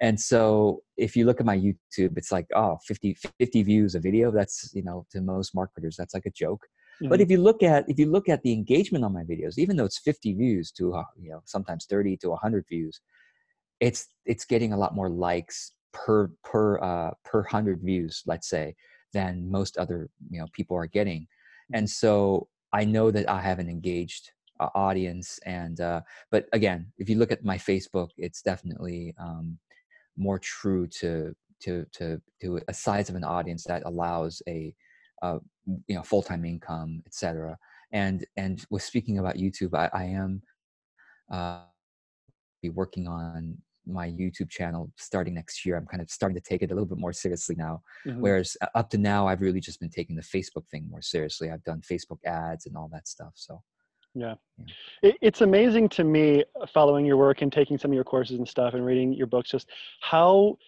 and 0.00 0.18
so 0.18 0.82
if 0.96 1.16
you 1.16 1.24
look 1.24 1.40
at 1.40 1.46
my 1.46 1.56
youtube 1.56 2.16
it's 2.16 2.32
like 2.32 2.46
oh 2.54 2.78
50 2.86 3.16
50 3.38 3.62
views 3.62 3.94
a 3.94 4.00
video 4.00 4.30
that's 4.30 4.70
you 4.74 4.82
know 4.82 5.06
to 5.10 5.20
most 5.20 5.54
marketers 5.54 5.96
that's 5.96 6.14
like 6.14 6.26
a 6.26 6.30
joke 6.30 6.66
mm-hmm. 7.00 7.08
but 7.08 7.20
if 7.20 7.30
you 7.30 7.38
look 7.38 7.62
at 7.62 7.88
if 7.88 7.98
you 7.98 8.06
look 8.06 8.28
at 8.28 8.42
the 8.42 8.52
engagement 8.52 9.04
on 9.04 9.12
my 9.12 9.22
videos 9.22 9.58
even 9.58 9.76
though 9.76 9.84
it's 9.84 9.98
50 9.98 10.34
views 10.34 10.70
to 10.72 10.94
uh, 10.94 11.04
you 11.18 11.30
know 11.30 11.42
sometimes 11.44 11.86
30 11.86 12.16
to 12.18 12.30
100 12.30 12.64
views 12.68 13.00
it's 13.80 14.08
it's 14.24 14.44
getting 14.44 14.72
a 14.72 14.76
lot 14.76 14.94
more 14.94 15.10
likes 15.10 15.72
per 15.92 16.30
per 16.44 16.80
uh 16.80 17.10
per 17.24 17.40
100 17.40 17.80
views 17.82 18.22
let's 18.26 18.48
say 18.48 18.74
than 19.12 19.50
most 19.50 19.76
other 19.76 20.08
you 20.30 20.40
know 20.40 20.46
people 20.52 20.76
are 20.76 20.86
getting 20.86 21.26
and 21.74 21.88
so 21.88 22.48
i 22.72 22.84
know 22.84 23.10
that 23.10 23.28
i 23.28 23.40
have 23.40 23.58
an 23.58 23.68
engaged 23.68 24.30
uh, 24.60 24.68
audience 24.74 25.38
and 25.44 25.80
uh 25.80 26.00
but 26.30 26.46
again 26.52 26.86
if 26.98 27.08
you 27.08 27.16
look 27.16 27.32
at 27.32 27.44
my 27.44 27.58
facebook 27.58 28.08
it's 28.16 28.42
definitely 28.42 29.14
um 29.18 29.58
more 30.16 30.38
true 30.38 30.86
to 30.86 31.34
to 31.60 31.86
to 31.92 32.20
to 32.40 32.60
a 32.68 32.74
size 32.74 33.08
of 33.08 33.14
an 33.14 33.24
audience 33.24 33.64
that 33.64 33.82
allows 33.86 34.42
a 34.48 34.74
uh, 35.22 35.38
you 35.86 35.94
know 35.94 36.02
full-time 36.02 36.44
income 36.44 37.02
etc 37.06 37.56
and 37.92 38.26
and 38.36 38.64
with 38.70 38.82
speaking 38.82 39.18
about 39.18 39.36
youtube 39.36 39.74
i, 39.74 39.88
I 39.92 40.04
am 40.04 40.42
uh, 41.30 41.60
be 42.60 42.70
working 42.70 43.06
on 43.06 43.56
my 43.86 44.08
youtube 44.08 44.50
channel 44.50 44.92
starting 44.96 45.34
next 45.34 45.64
year. 45.64 45.76
I'm 45.76 45.86
kind 45.86 46.02
of 46.02 46.10
starting 46.10 46.40
to 46.40 46.48
take 46.48 46.62
it 46.62 46.70
a 46.70 46.74
little 46.74 46.86
bit 46.86 46.98
more 46.98 47.12
seriously 47.12 47.56
now 47.56 47.82
mm-hmm. 48.06 48.20
whereas 48.20 48.56
uh, 48.60 48.66
up 48.74 48.90
to 48.90 48.98
now 48.98 49.26
i've 49.26 49.40
really 49.40 49.60
just 49.60 49.80
been 49.80 49.90
taking 49.90 50.16
the 50.16 50.22
facebook 50.22 50.66
thing 50.70 50.86
more 50.90 51.02
seriously. 51.02 51.50
I've 51.50 51.64
done 51.64 51.80
facebook 51.80 52.18
ads 52.24 52.66
and 52.66 52.76
all 52.76 52.88
that 52.92 53.08
stuff 53.08 53.32
so 53.34 53.62
yeah. 54.14 54.34
It, 55.02 55.16
it's 55.20 55.40
amazing 55.40 55.88
to 55.90 56.04
me 56.04 56.44
following 56.72 57.04
your 57.06 57.16
work 57.16 57.42
and 57.42 57.52
taking 57.52 57.78
some 57.78 57.90
of 57.90 57.94
your 57.94 58.04
courses 58.04 58.38
and 58.38 58.48
stuff 58.48 58.74
and 58.74 58.84
reading 58.84 59.12
your 59.12 59.26
books, 59.26 59.50
just 59.50 59.68
how 60.00 60.58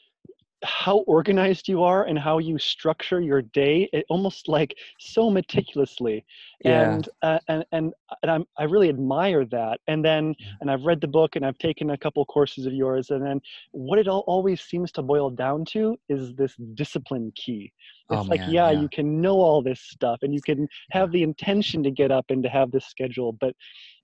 how 0.65 0.99
organized 1.01 1.69
you 1.69 1.83
are 1.83 2.05
and 2.05 2.19
how 2.19 2.39
you 2.39 2.59
structure 2.59 3.21
your 3.21 3.43
day 3.43 3.89
it 3.93 4.05
almost 4.09 4.49
like 4.49 4.75
so 4.99 5.31
meticulously. 5.31 6.25
Yeah. 6.65 6.93
and 6.93 7.09
uh, 7.23 7.39
and 7.49 7.65
and 7.73 7.93
and 8.23 8.31
I'm, 8.31 8.47
i 8.59 8.65
really 8.65 8.89
admire 8.89 9.45
that. 9.47 9.81
And 9.87 10.05
then 10.05 10.35
and 10.61 10.71
i've 10.71 10.83
read 10.83 11.01
the 11.01 11.09
book 11.09 11.37
and 11.37 11.45
i've 11.45 11.59
taken 11.59 11.91
a 11.91 11.99
couple 11.99 12.25
courses 12.25 12.67
of 12.67 12.73
yours 12.73 13.11
and 13.11 13.25
then 13.25 13.41
what 13.73 13.99
it 13.99 14.09
all, 14.09 14.25
always 14.27 14.61
seems 14.61 14.91
to 14.93 15.03
boil 15.03 15.31
down 15.31 15.65
to 15.67 15.97
is 16.09 16.35
this 16.35 16.55
discipline 16.75 17.33
key. 17.35 17.73
It's 18.11 18.21
oh, 18.21 18.23
like 18.23 18.41
man, 18.41 18.51
yeah, 18.51 18.71
yeah, 18.71 18.81
you 18.81 18.89
can 18.89 19.21
know 19.21 19.37
all 19.37 19.63
this 19.63 19.81
stuff 19.81 20.19
and 20.23 20.35
you 20.35 20.43
can 20.43 20.69
have 20.91 21.13
the 21.13 21.23
intention 21.23 21.83
to 21.83 21.91
get 21.91 22.11
up 22.11 22.27
and 22.29 22.43
to 22.43 22.49
have 22.49 22.71
this 22.71 22.87
schedule 22.87 23.33
but 23.33 23.55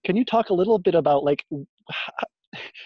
can 0.05 0.17
you 0.17 0.25
talk 0.25 0.50
a 0.50 0.55
little 0.55 0.79
bit 0.79 0.95
about 0.95 1.25
like 1.25 1.45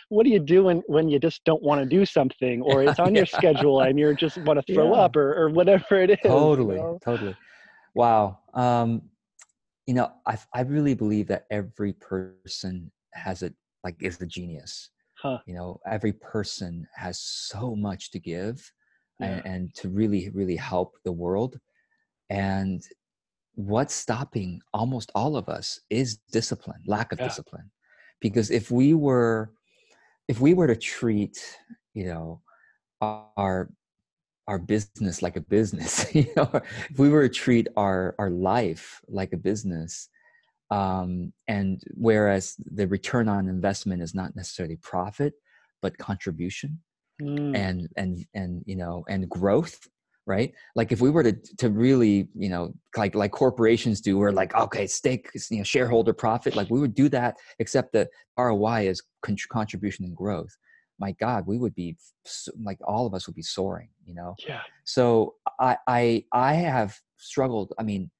what 0.08 0.24
do 0.24 0.30
you 0.30 0.38
do 0.38 0.64
when, 0.64 0.82
when 0.86 1.08
you 1.08 1.18
just 1.18 1.44
don't 1.44 1.62
want 1.62 1.80
to 1.80 1.86
do 1.86 2.04
something 2.04 2.60
or 2.62 2.82
it's 2.82 2.98
on 2.98 3.08
yeah. 3.14 3.20
your 3.20 3.26
schedule 3.26 3.80
and 3.82 3.98
you're 3.98 4.14
just 4.14 4.38
want 4.38 4.64
to 4.64 4.72
throw 4.74 4.94
yeah. 4.94 5.00
up 5.02 5.16
or, 5.16 5.34
or 5.34 5.48
whatever 5.50 6.00
it 6.02 6.10
is 6.10 6.18
totally 6.22 6.76
you 6.76 6.82
know? 6.82 6.98
totally 7.02 7.36
wow 7.94 8.38
um 8.54 9.02
you 9.86 9.94
know 9.94 10.10
I, 10.26 10.38
I 10.54 10.62
really 10.62 10.94
believe 10.94 11.28
that 11.28 11.46
every 11.50 11.92
person 11.94 12.90
has 13.14 13.42
a 13.42 13.52
like 13.82 13.96
is 14.00 14.20
a 14.20 14.26
genius 14.26 14.90
huh. 15.18 15.38
you 15.46 15.54
know 15.54 15.80
every 15.86 16.12
person 16.12 16.86
has 16.94 17.18
so 17.20 17.74
much 17.74 18.10
to 18.12 18.18
give 18.18 18.70
yeah. 19.20 19.26
and, 19.26 19.46
and 19.46 19.74
to 19.76 19.88
really 19.88 20.30
really 20.30 20.56
help 20.56 20.96
the 21.04 21.12
world 21.12 21.58
and 22.30 22.82
what's 23.56 23.94
stopping 23.94 24.60
almost 24.72 25.12
all 25.14 25.36
of 25.36 25.48
us 25.48 25.80
is 25.88 26.18
discipline 26.32 26.82
lack 26.86 27.12
of 27.12 27.18
discipline 27.18 27.70
because 28.24 28.50
if 28.50 28.70
we 28.70 28.94
were 28.94 29.50
if 30.28 30.40
we 30.40 30.54
were 30.54 30.66
to 30.66 30.74
treat 30.74 31.36
you 31.92 32.06
know 32.06 32.40
our 33.02 33.68
our 34.48 34.58
business 34.58 35.20
like 35.20 35.36
a 35.36 35.42
business 35.42 36.12
you 36.14 36.26
know 36.34 36.48
if 36.90 36.98
we 36.98 37.10
were 37.10 37.28
to 37.28 37.34
treat 37.34 37.68
our 37.76 38.14
our 38.18 38.30
life 38.30 39.02
like 39.08 39.34
a 39.34 39.36
business 39.50 40.08
um 40.70 41.34
and 41.48 41.82
whereas 41.96 42.54
the 42.78 42.88
return 42.88 43.28
on 43.28 43.46
investment 43.46 44.00
is 44.00 44.14
not 44.14 44.34
necessarily 44.34 44.76
profit 44.76 45.34
but 45.82 45.98
contribution 45.98 46.80
mm. 47.20 47.54
and 47.54 47.88
and 47.98 48.24
and 48.32 48.62
you 48.64 48.74
know 48.74 49.04
and 49.06 49.28
growth 49.28 49.86
right? 50.26 50.52
Like 50.74 50.92
if 50.92 51.00
we 51.00 51.10
were 51.10 51.22
to 51.22 51.32
to 51.58 51.70
really 51.70 52.28
you 52.34 52.48
know 52.48 52.72
like 52.96 53.14
like 53.14 53.32
corporations 53.32 54.00
do 54.00 54.18
we're 54.18 54.30
like 54.30 54.54
okay 54.54 54.86
stake 54.86 55.30
you 55.50 55.58
know 55.58 55.64
shareholder 55.64 56.12
profit 56.12 56.56
like 56.56 56.70
we 56.70 56.80
would 56.80 56.94
do 56.94 57.08
that 57.10 57.36
except 57.58 57.92
that 57.92 58.08
roi 58.38 58.88
is 58.88 59.02
con- 59.22 59.36
contribution 59.50 60.04
and 60.04 60.16
growth. 60.16 60.56
My 60.98 61.12
god 61.12 61.46
we 61.46 61.58
would 61.58 61.74
be 61.74 61.96
like 62.62 62.78
all 62.86 63.06
of 63.06 63.14
us 63.14 63.26
would 63.26 63.36
be 63.36 63.42
soaring 63.42 63.88
you 64.06 64.14
know? 64.14 64.34
Yeah. 64.46 64.60
So 64.84 65.34
i 65.60 65.76
i 65.86 66.24
i 66.32 66.54
have 66.54 66.98
struggled 67.16 67.72
i 67.78 67.82
mean 67.82 68.10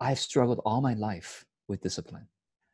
i've 0.00 0.18
struggled 0.18 0.60
all 0.64 0.80
my 0.80 0.94
life 0.94 1.44
with 1.68 1.80
discipline. 1.82 2.26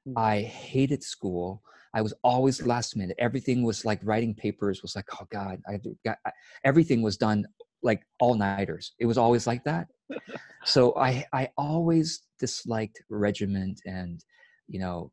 Mm-hmm. 0.06 0.18
i 0.18 0.42
hated 0.42 1.02
school. 1.02 1.62
I 1.96 2.02
was 2.02 2.12
always 2.24 2.66
last 2.66 2.96
minute. 2.96 3.16
Everything 3.20 3.62
was 3.62 3.84
like 3.84 4.00
writing 4.02 4.34
papers 4.34 4.82
was 4.82 4.96
like, 4.96 5.06
oh 5.14 5.26
God, 5.30 5.62
I 5.68 5.78
got 6.04 6.18
everything 6.64 7.02
was 7.02 7.16
done 7.16 7.46
like 7.84 8.02
all 8.18 8.34
nighters. 8.34 8.92
It 8.98 9.06
was 9.06 9.18
always 9.18 9.46
like 9.46 9.62
that. 9.64 9.86
so 10.64 10.96
I 10.96 11.24
I 11.32 11.50
always 11.56 12.22
disliked 12.40 13.02
regiment 13.10 13.80
and 13.84 14.24
you 14.66 14.80
know, 14.80 15.12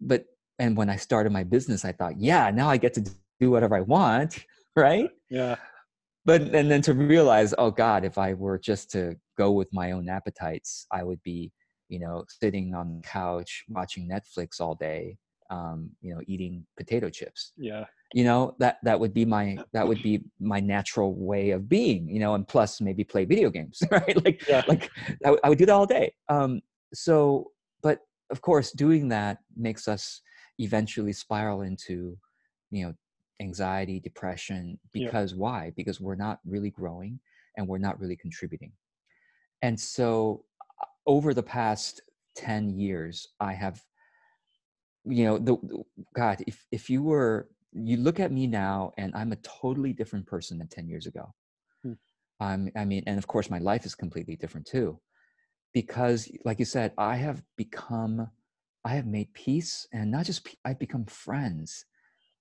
but 0.00 0.24
and 0.58 0.76
when 0.76 0.88
I 0.88 0.96
started 0.96 1.32
my 1.32 1.44
business, 1.44 1.84
I 1.84 1.92
thought, 1.92 2.18
yeah, 2.18 2.50
now 2.50 2.68
I 2.68 2.76
get 2.78 2.94
to 2.94 3.04
do 3.40 3.50
whatever 3.50 3.76
I 3.76 3.80
want, 3.80 4.44
right? 4.76 5.10
Yeah. 5.28 5.56
But 6.24 6.42
and 6.42 6.70
then 6.70 6.82
to 6.82 6.94
realize, 6.94 7.54
oh 7.58 7.70
God, 7.70 8.04
if 8.04 8.16
I 8.18 8.34
were 8.34 8.58
just 8.58 8.90
to 8.92 9.16
go 9.36 9.52
with 9.52 9.68
my 9.72 9.92
own 9.92 10.08
appetites, 10.08 10.86
I 10.92 11.02
would 11.02 11.22
be, 11.22 11.52
you 11.88 11.98
know, 12.00 12.24
sitting 12.28 12.74
on 12.74 12.96
the 12.96 13.08
couch 13.08 13.64
watching 13.68 14.08
Netflix 14.08 14.60
all 14.60 14.74
day, 14.74 15.16
um, 15.50 15.90
you 16.00 16.14
know, 16.14 16.20
eating 16.26 16.66
potato 16.76 17.08
chips. 17.10 17.52
Yeah 17.56 17.84
you 18.14 18.24
know 18.24 18.54
that 18.58 18.78
that 18.82 18.98
would 18.98 19.12
be 19.12 19.24
my 19.24 19.58
that 19.72 19.86
would 19.86 20.02
be 20.02 20.22
my 20.40 20.60
natural 20.60 21.14
way 21.14 21.50
of 21.50 21.68
being 21.68 22.08
you 22.08 22.20
know 22.20 22.34
and 22.34 22.48
plus 22.48 22.80
maybe 22.80 23.04
play 23.04 23.24
video 23.24 23.50
games 23.50 23.82
right? 23.90 24.24
Like 24.24 24.46
yeah. 24.48 24.64
like 24.66 24.90
I, 25.24 25.28
w- 25.28 25.40
I 25.44 25.48
would 25.48 25.58
do 25.58 25.66
that 25.66 25.72
all 25.72 25.86
day. 25.86 26.12
Um 26.28 26.60
so 26.94 27.50
but 27.82 28.00
of 28.30 28.40
course 28.40 28.72
doing 28.72 29.08
that 29.08 29.38
makes 29.56 29.88
us 29.88 30.22
eventually 30.58 31.12
spiral 31.12 31.62
into 31.62 32.16
you 32.70 32.86
know 32.86 32.94
anxiety 33.40 34.00
depression 34.00 34.78
because 34.92 35.32
yeah. 35.32 35.38
why? 35.38 35.72
Because 35.76 36.00
we're 36.00 36.16
not 36.16 36.40
really 36.44 36.70
growing 36.70 37.20
and 37.56 37.68
we're 37.68 37.78
not 37.78 38.00
really 38.00 38.16
contributing. 38.16 38.72
And 39.62 39.78
so 39.78 40.44
uh, 40.82 40.86
over 41.06 41.34
the 41.34 41.42
past 41.42 42.02
10 42.38 42.70
years 42.70 43.28
i 43.40 43.52
have 43.52 43.82
you 45.04 45.24
know 45.24 45.38
the, 45.38 45.56
the 45.64 45.82
god 46.14 46.38
if 46.46 46.64
if 46.70 46.88
you 46.88 47.02
were 47.02 47.48
you 47.72 47.96
look 47.96 48.20
at 48.20 48.32
me 48.32 48.46
now 48.46 48.92
and 48.98 49.12
i'm 49.14 49.32
a 49.32 49.36
totally 49.36 49.92
different 49.92 50.26
person 50.26 50.58
than 50.58 50.68
10 50.68 50.88
years 50.88 51.06
ago. 51.06 51.32
Hmm. 51.82 51.92
um, 52.40 52.70
i 52.76 52.84
mean 52.84 53.02
and 53.06 53.18
of 53.18 53.26
course 53.26 53.50
my 53.50 53.58
life 53.58 53.84
is 53.84 53.94
completely 53.94 54.36
different 54.36 54.66
too 54.66 54.98
because 55.74 56.30
like 56.44 56.58
you 56.58 56.64
said 56.64 56.92
i 56.98 57.16
have 57.16 57.42
become 57.56 58.28
i 58.84 58.90
have 58.90 59.06
made 59.06 59.32
peace 59.34 59.86
and 59.92 60.10
not 60.10 60.26
just 60.26 60.48
i've 60.64 60.78
become 60.78 61.04
friends 61.06 61.84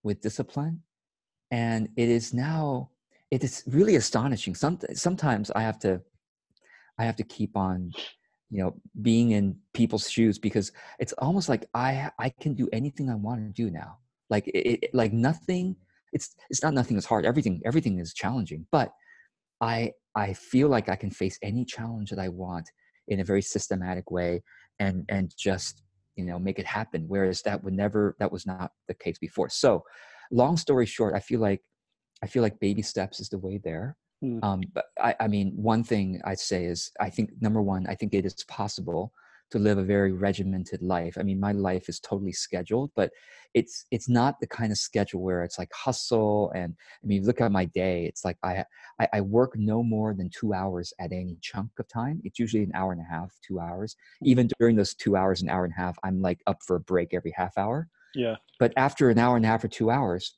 with 0.03 0.21
discipline 0.21 0.81
and 1.51 1.89
it 1.97 2.09
is 2.09 2.33
now 2.33 2.89
it 3.29 3.43
is 3.43 3.63
really 3.67 3.95
astonishing. 3.95 4.55
Some, 4.55 4.79
sometimes 4.93 5.51
i 5.51 5.61
have 5.61 5.79
to 5.79 6.01
i 6.97 7.03
have 7.03 7.15
to 7.17 7.23
keep 7.23 7.55
on 7.57 7.91
you 8.49 8.63
know 8.63 8.75
being 9.01 9.31
in 9.31 9.57
people's 9.73 10.09
shoes 10.09 10.39
because 10.39 10.71
it's 10.99 11.13
almost 11.13 11.49
like 11.49 11.65
i 11.73 12.09
i 12.17 12.29
can 12.29 12.53
do 12.53 12.69
anything 12.71 13.09
i 13.09 13.15
want 13.15 13.41
to 13.41 13.63
do 13.63 13.69
now 13.69 13.97
like 14.29 14.47
it, 14.47 14.79
it 14.83 14.89
like 14.93 15.13
nothing 15.13 15.75
it's 16.13 16.35
it's 16.49 16.63
not 16.63 16.73
nothing 16.73 16.97
is 16.97 17.05
hard 17.05 17.25
everything 17.25 17.61
everything 17.65 17.99
is 17.99 18.13
challenging 18.13 18.65
but 18.71 18.91
i 19.61 19.91
i 20.15 20.33
feel 20.33 20.69
like 20.69 20.89
i 20.89 20.95
can 20.95 21.11
face 21.11 21.37
any 21.41 21.65
challenge 21.65 22.09
that 22.09 22.19
i 22.19 22.29
want 22.29 22.69
in 23.07 23.19
a 23.19 23.23
very 23.23 23.41
systematic 23.41 24.11
way 24.11 24.41
and 24.79 25.05
and 25.09 25.33
just 25.37 25.83
you 26.15 26.25
know 26.25 26.39
make 26.39 26.59
it 26.59 26.65
happen 26.65 27.05
whereas 27.07 27.41
that 27.41 27.63
would 27.63 27.73
never 27.73 28.15
that 28.19 28.31
was 28.31 28.45
not 28.45 28.71
the 28.87 28.93
case 28.93 29.17
before 29.17 29.49
so 29.49 29.83
long 30.31 30.57
story 30.57 30.85
short 30.85 31.13
i 31.13 31.19
feel 31.19 31.39
like 31.39 31.61
i 32.23 32.27
feel 32.27 32.43
like 32.43 32.59
baby 32.59 32.81
steps 32.81 33.19
is 33.19 33.29
the 33.29 33.37
way 33.37 33.59
there 33.63 33.95
mm. 34.23 34.43
um, 34.43 34.61
but 34.73 34.85
I, 34.99 35.15
I 35.21 35.27
mean 35.27 35.53
one 35.55 35.83
thing 35.83 36.21
i'd 36.25 36.39
say 36.39 36.65
is 36.65 36.91
i 36.99 37.09
think 37.09 37.31
number 37.39 37.61
one 37.61 37.85
i 37.87 37.95
think 37.95 38.13
it 38.13 38.25
is 38.25 38.43
possible 38.47 39.13
to 39.51 39.59
live 39.59 39.77
a 39.77 39.83
very 39.83 40.11
regimented 40.11 40.81
life. 40.81 41.17
I 41.17 41.23
mean, 41.23 41.39
my 41.39 41.51
life 41.51 41.87
is 41.87 41.99
totally 41.99 42.33
scheduled, 42.33 42.91
but 42.95 43.11
it's 43.53 43.85
it's 43.91 44.09
not 44.09 44.39
the 44.39 44.47
kind 44.47 44.71
of 44.71 44.77
schedule 44.77 45.21
where 45.21 45.43
it's 45.43 45.57
like 45.57 45.71
hustle. 45.73 46.51
And 46.53 46.75
I 47.03 47.07
mean, 47.07 47.25
look 47.25 47.39
at 47.41 47.51
my 47.51 47.65
day. 47.65 48.05
It's 48.05 48.25
like 48.25 48.37
I, 48.43 48.65
I 48.99 49.07
I 49.13 49.21
work 49.21 49.53
no 49.55 49.83
more 49.83 50.13
than 50.13 50.29
two 50.29 50.53
hours 50.53 50.93
at 50.99 51.11
any 51.11 51.37
chunk 51.41 51.71
of 51.79 51.87
time. 51.87 52.21
It's 52.23 52.39
usually 52.39 52.63
an 52.63 52.71
hour 52.73 52.91
and 52.91 53.01
a 53.01 53.05
half, 53.05 53.31
two 53.45 53.59
hours. 53.59 53.95
Even 54.21 54.49
during 54.59 54.75
those 54.75 54.93
two 54.93 55.15
hours, 55.15 55.41
an 55.41 55.49
hour 55.49 55.63
and 55.63 55.73
a 55.73 55.77
half, 55.77 55.97
I'm 56.03 56.21
like 56.21 56.41
up 56.47 56.61
for 56.65 56.75
a 56.75 56.81
break 56.81 57.13
every 57.13 57.33
half 57.35 57.57
hour. 57.57 57.87
Yeah. 58.15 58.35
But 58.59 58.73
after 58.77 59.09
an 59.09 59.19
hour 59.19 59.37
and 59.37 59.45
a 59.45 59.49
half 59.49 59.63
or 59.63 59.69
two 59.69 59.91
hours, 59.91 60.35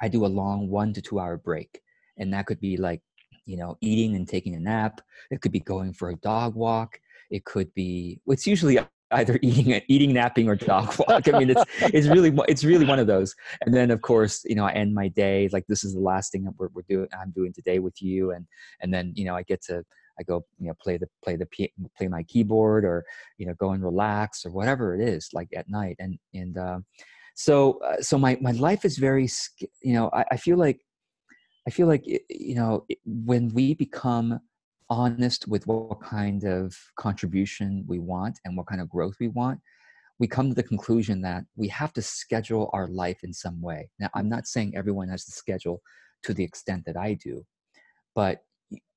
I 0.00 0.08
do 0.08 0.24
a 0.24 0.28
long 0.28 0.68
one 0.68 0.92
to 0.94 1.02
two 1.02 1.20
hour 1.20 1.36
break, 1.36 1.80
and 2.18 2.32
that 2.32 2.46
could 2.46 2.60
be 2.60 2.76
like 2.76 3.02
you 3.44 3.56
know 3.56 3.78
eating 3.80 4.16
and 4.16 4.28
taking 4.28 4.56
a 4.56 4.60
nap. 4.60 5.00
It 5.30 5.40
could 5.40 5.52
be 5.52 5.60
going 5.60 5.92
for 5.92 6.10
a 6.10 6.16
dog 6.16 6.56
walk 6.56 6.98
it 7.30 7.44
could 7.44 7.72
be. 7.74 8.20
It's 8.26 8.46
usually 8.46 8.78
either 9.12 9.38
eating, 9.42 9.80
eating, 9.88 10.12
napping, 10.12 10.48
or 10.48 10.56
dog 10.56 10.94
walk. 11.08 11.32
I 11.32 11.38
mean, 11.38 11.50
it's 11.50 11.64
it's 11.80 12.06
really 12.08 12.36
it's 12.48 12.64
really 12.64 12.86
one 12.86 12.98
of 12.98 13.06
those. 13.06 13.34
And 13.62 13.74
then 13.74 13.90
of 13.90 14.02
course, 14.02 14.42
you 14.44 14.54
know, 14.54 14.64
I 14.64 14.72
end 14.72 14.94
my 14.94 15.08
day 15.08 15.48
like 15.52 15.64
this 15.68 15.84
is 15.84 15.94
the 15.94 16.00
last 16.00 16.32
thing 16.32 16.44
that 16.44 16.54
we're, 16.58 16.68
we're 16.74 16.82
doing. 16.88 17.08
I'm 17.18 17.30
doing 17.30 17.52
today 17.52 17.78
with 17.78 18.00
you, 18.02 18.32
and 18.32 18.46
and 18.80 18.92
then 18.92 19.12
you 19.16 19.24
know 19.24 19.36
I 19.36 19.42
get 19.42 19.62
to 19.64 19.84
I 20.18 20.22
go 20.22 20.44
you 20.58 20.68
know 20.68 20.74
play 20.82 20.96
the 20.96 21.08
play 21.22 21.36
the 21.36 21.46
play 21.96 22.08
my 22.08 22.22
keyboard 22.24 22.84
or 22.84 23.04
you 23.38 23.46
know 23.46 23.54
go 23.54 23.70
and 23.70 23.82
relax 23.82 24.44
or 24.44 24.50
whatever 24.50 24.94
it 24.94 25.06
is 25.06 25.28
like 25.32 25.48
at 25.54 25.68
night 25.68 25.96
and 25.98 26.18
and 26.34 26.56
uh, 26.56 26.78
so 27.34 27.78
uh, 27.80 28.00
so 28.00 28.18
my 28.18 28.38
my 28.40 28.52
life 28.52 28.84
is 28.84 28.98
very 28.98 29.28
you 29.82 29.92
know 29.92 30.10
I, 30.12 30.24
I 30.32 30.36
feel 30.36 30.56
like 30.56 30.80
I 31.66 31.70
feel 31.70 31.86
like 31.86 32.04
you 32.06 32.54
know 32.54 32.86
when 33.04 33.52
we 33.52 33.74
become 33.74 34.40
honest 34.88 35.48
with 35.48 35.66
what 35.66 36.00
kind 36.00 36.44
of 36.44 36.76
contribution 36.96 37.84
we 37.86 37.98
want 37.98 38.38
and 38.44 38.56
what 38.56 38.66
kind 38.66 38.80
of 38.80 38.88
growth 38.88 39.16
we 39.20 39.28
want, 39.28 39.60
we 40.18 40.26
come 40.26 40.48
to 40.48 40.54
the 40.54 40.62
conclusion 40.62 41.20
that 41.22 41.44
we 41.56 41.68
have 41.68 41.92
to 41.92 42.02
schedule 42.02 42.70
our 42.72 42.86
life 42.88 43.18
in 43.22 43.32
some 43.32 43.60
way. 43.60 43.90
Now, 43.98 44.08
I'm 44.14 44.28
not 44.28 44.46
saying 44.46 44.76
everyone 44.76 45.08
has 45.08 45.24
to 45.26 45.32
schedule 45.32 45.82
to 46.22 46.32
the 46.32 46.44
extent 46.44 46.84
that 46.86 46.96
I 46.96 47.14
do, 47.14 47.44
but 48.14 48.42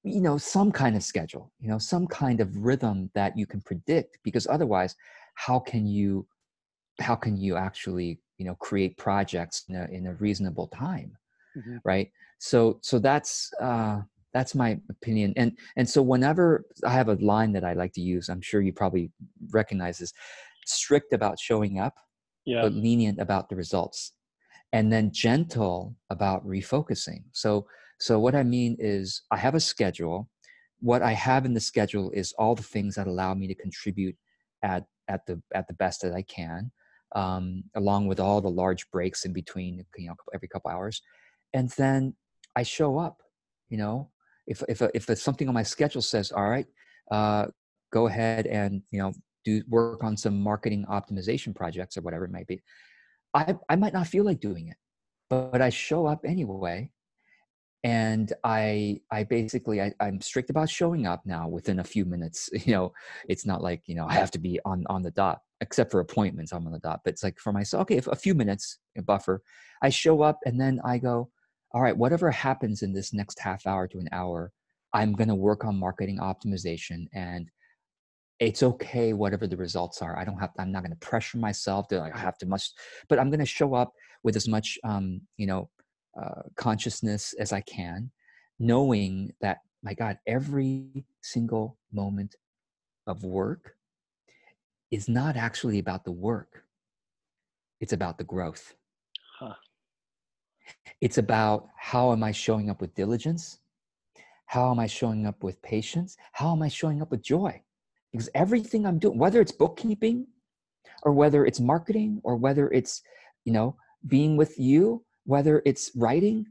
you 0.04 0.21
know, 0.21 0.38
some 0.38 0.71
kind 0.71 0.95
of 0.95 1.04
schedule, 1.04 1.52
you 1.60 1.69
know, 1.69 1.78
some 1.78 2.08
kind 2.08 2.39
of 2.39 2.56
rhythm 2.56 3.12
that 3.15 3.38
you 3.38 3.45
can 3.45 3.62
predict 3.62 4.17
because 4.23 4.47
otherwise, 4.47 4.95
how 5.36 5.60
can 5.60 5.86
you 5.86 6.25
how 6.99 7.15
can 7.15 7.38
you 7.38 7.56
actually 7.56 8.19
you 8.38 8.45
know 8.45 8.56
create 8.56 8.97
projects 8.97 9.63
in 9.69 9.75
a, 9.75 9.86
in 9.91 10.08
a 10.08 10.13
reasonable 10.15 10.67
time 10.67 11.12
mm-hmm. 11.58 11.78
right 11.84 12.12
so 12.39 12.80
so 12.82 12.99
that's 12.99 13.52
uh 13.62 14.02
that's 14.33 14.53
my 14.53 14.79
opinion 14.89 15.33
and 15.37 15.57
and 15.75 15.89
so 15.89 16.01
whenever 16.01 16.65
i 16.85 16.91
have 16.91 17.09
a 17.09 17.15
line 17.15 17.51
that 17.51 17.63
i 17.63 17.73
like 17.73 17.93
to 17.93 18.01
use 18.01 18.29
i'm 18.29 18.41
sure 18.41 18.61
you 18.61 18.71
probably 18.71 19.11
recognize 19.51 19.97
this 19.97 20.13
strict 20.65 21.13
about 21.13 21.39
showing 21.39 21.79
up 21.79 21.95
yeah. 22.45 22.61
but 22.61 22.73
lenient 22.73 23.19
about 23.19 23.49
the 23.49 23.55
results 23.55 24.13
and 24.73 24.91
then 24.91 25.11
gentle 25.11 25.95
about 26.09 26.45
refocusing. 26.45 27.23
So 27.31 27.67
so 27.99 28.19
what 28.19 28.35
i 28.35 28.43
mean 28.43 28.77
is 28.79 29.23
i 29.31 29.37
have 29.37 29.55
a 29.55 29.59
schedule. 29.59 30.29
What 30.79 31.01
i 31.01 31.11
have 31.11 31.45
in 31.45 31.53
the 31.53 31.59
schedule 31.59 32.11
is 32.11 32.33
all 32.37 32.55
the 32.55 32.63
things 32.63 32.95
that 32.95 33.07
allow 33.07 33.33
me 33.33 33.47
to 33.47 33.55
contribute 33.55 34.15
at 34.63 34.85
at 35.07 35.25
the 35.25 35.41
at 35.53 35.67
the 35.67 35.73
best 35.73 36.01
that 36.01 36.13
i 36.13 36.21
can 36.21 36.71
um, 37.15 37.63
along 37.75 38.05
with 38.05 38.19
all 38.19 38.39
the 38.39 38.49
large 38.49 38.89
breaks 38.91 39.25
in 39.25 39.33
between 39.33 39.83
you 39.97 40.07
know 40.07 40.15
every 40.33 40.47
couple 40.47 40.71
hours 40.71 41.01
and 41.53 41.69
then 41.71 42.13
i 42.55 42.63
show 42.63 42.97
up 42.97 43.17
you 43.69 43.77
know 43.77 44.09
if 44.49 44.63
if 44.67 44.81
if 44.93 45.17
something 45.19 45.47
on 45.47 45.53
my 45.53 45.63
schedule 45.63 46.01
says, 46.01 46.31
all 46.31 46.49
right, 46.49 46.65
uh, 47.12 47.45
go 47.93 48.07
ahead 48.07 48.47
and 48.47 48.81
you 48.91 48.99
know 48.99 49.13
do 49.45 49.63
work 49.69 50.03
on 50.03 50.17
some 50.17 50.41
marketing 50.41 50.85
optimization 50.89 51.55
projects 51.55 51.95
or 51.95 52.01
whatever 52.01 52.25
it 52.25 52.31
might 52.31 52.47
be, 52.47 52.62
I 53.33 53.55
I 53.69 53.75
might 53.75 53.93
not 53.93 54.07
feel 54.07 54.25
like 54.25 54.41
doing 54.41 54.67
it, 54.67 54.77
but, 55.29 55.51
but 55.51 55.62
I 55.62 55.69
show 55.69 56.07
up 56.07 56.25
anyway, 56.25 56.89
and 57.83 58.33
I 58.43 58.99
I 59.12 59.23
basically 59.23 59.81
I, 59.81 59.93
I'm 59.99 60.19
strict 60.19 60.49
about 60.49 60.69
showing 60.69 61.05
up 61.05 61.25
now 61.25 61.47
within 61.47 61.79
a 61.79 61.83
few 61.83 62.03
minutes. 62.05 62.49
You 62.65 62.73
know, 62.73 62.93
it's 63.29 63.45
not 63.45 63.62
like 63.63 63.83
you 63.85 63.95
know 63.95 64.07
I 64.07 64.13
have 64.13 64.31
to 64.31 64.39
be 64.39 64.59
on 64.65 64.85
on 64.89 65.03
the 65.03 65.12
dot 65.12 65.39
except 65.62 65.91
for 65.91 65.99
appointments 65.99 66.51
i'm 66.53 66.65
on 66.65 66.71
the 66.71 66.79
dot 66.79 67.01
but 67.03 67.13
it's 67.13 67.23
like 67.23 67.38
for 67.38 67.51
myself 67.51 67.81
okay 67.81 67.97
if 67.97 68.07
a 68.07 68.15
few 68.15 68.33
minutes 68.33 68.79
a 68.97 69.01
buffer 69.01 69.41
i 69.81 69.89
show 69.89 70.21
up 70.21 70.39
and 70.45 70.59
then 70.59 70.79
i 70.85 70.97
go 70.97 71.29
all 71.71 71.82
right, 71.82 71.95
whatever 71.95 72.32
happens 72.32 72.82
in 72.82 72.93
this 72.93 73.13
next 73.13 73.39
half 73.39 73.65
hour 73.67 73.88
to 73.88 73.99
an 73.99 74.10
hour, 74.12 74.51
I'm 74.93 75.13
going 75.13 75.27
to 75.27 75.36
work 75.36 75.65
on 75.65 75.77
marketing 75.77 76.17
optimization 76.19 77.08
and 77.13 77.49
it's 78.39 78.63
okay 78.63 79.13
whatever 79.13 79.47
the 79.47 79.58
results 79.58 80.01
are. 80.01 80.17
I 80.17 80.23
don't 80.23 80.39
have 80.39 80.51
i'm 80.58 80.71
not 80.71 80.84
going 80.84 80.97
to 80.97 81.08
pressure 81.08 81.38
myself 81.38 81.89
to 81.89 81.99
like 81.99 82.15
i 82.15 82.19
have 82.19 82.38
to 82.38 82.45
much 82.45 82.71
but 83.10 83.19
i'm 83.19 83.29
going 83.29 83.39
to 83.41 83.45
show 83.45 83.73
up 83.73 83.91
with 84.23 84.38
as 84.38 84.47
much 84.47 84.79
um, 84.86 85.19
you 85.36 85.45
know 85.45 85.69
uh, 86.19 86.43
consciousness 86.55 87.34
as 87.38 87.51
i 87.51 87.60
can 87.62 88.10
knowing 88.58 89.34
that 89.41 89.58
my 89.84 89.93
god 89.93 90.17
every 90.25 91.05
single 91.21 91.77
moment 91.91 92.36
of 93.08 93.25
work 93.25 93.75
is 94.91 95.08
not 95.08 95.36
actually 95.36 95.79
about 95.79 96.03
the 96.03 96.12
work. 96.12 96.63
It's 97.79 97.93
about 97.93 98.17
the 98.17 98.23
growth. 98.23 98.73
Huh. 99.39 99.53
It's 101.01 101.17
about 101.17 101.69
how 101.77 102.12
am 102.12 102.23
I 102.23 102.32
showing 102.32 102.69
up 102.69 102.82
with 102.82 102.95
diligence? 102.95 103.60
How 104.45 104.71
am 104.71 104.79
I 104.79 104.88
showing 104.88 105.27
up 105.27 105.43
with 105.43 105.62
patience? 105.62 106.17
How 106.34 106.51
am 106.51 106.62
I 106.63 106.67
showing 106.67 107.01
up 107.01 107.12
with 107.12 107.21
joy? 107.21 107.62
Because 108.12 108.29
everything 108.34 108.86
I'm 108.86 108.97
doing, 108.97 109.17
whether 109.17 109.39
it's 109.41 109.51
bookkeeping 109.51 110.25
or 111.03 111.13
whether 111.13 111.45
it's 111.45 111.60
marketing 111.60 112.19
or 112.23 112.36
whether 112.36 112.69
it's, 112.71 113.01
you 113.45 113.53
know, 113.53 113.75
being 114.08 114.38
with 114.38 114.58
you, 114.58 115.05
whether 115.25 115.62
it's 115.65 115.91
writing, 115.95 116.47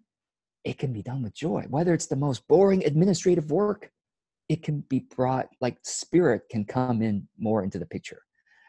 it 0.65 0.79
can 0.79 0.93
be 0.93 1.03
done 1.03 1.23
with 1.23 1.35
joy. 1.35 1.65
Whether 1.69 1.95
it's 1.95 2.07
the 2.07 2.17
most 2.17 2.47
boring 2.47 2.85
administrative 2.85 3.51
work, 3.51 3.91
it 4.49 4.63
can 4.63 4.81
be 4.89 5.01
brought 5.01 5.49
like 5.61 5.79
spirit 5.83 6.43
can 6.51 6.65
come 6.65 7.03
in 7.03 7.27
more 7.39 7.65
into 7.65 7.79
the 7.79 7.87
picture. 7.87 8.23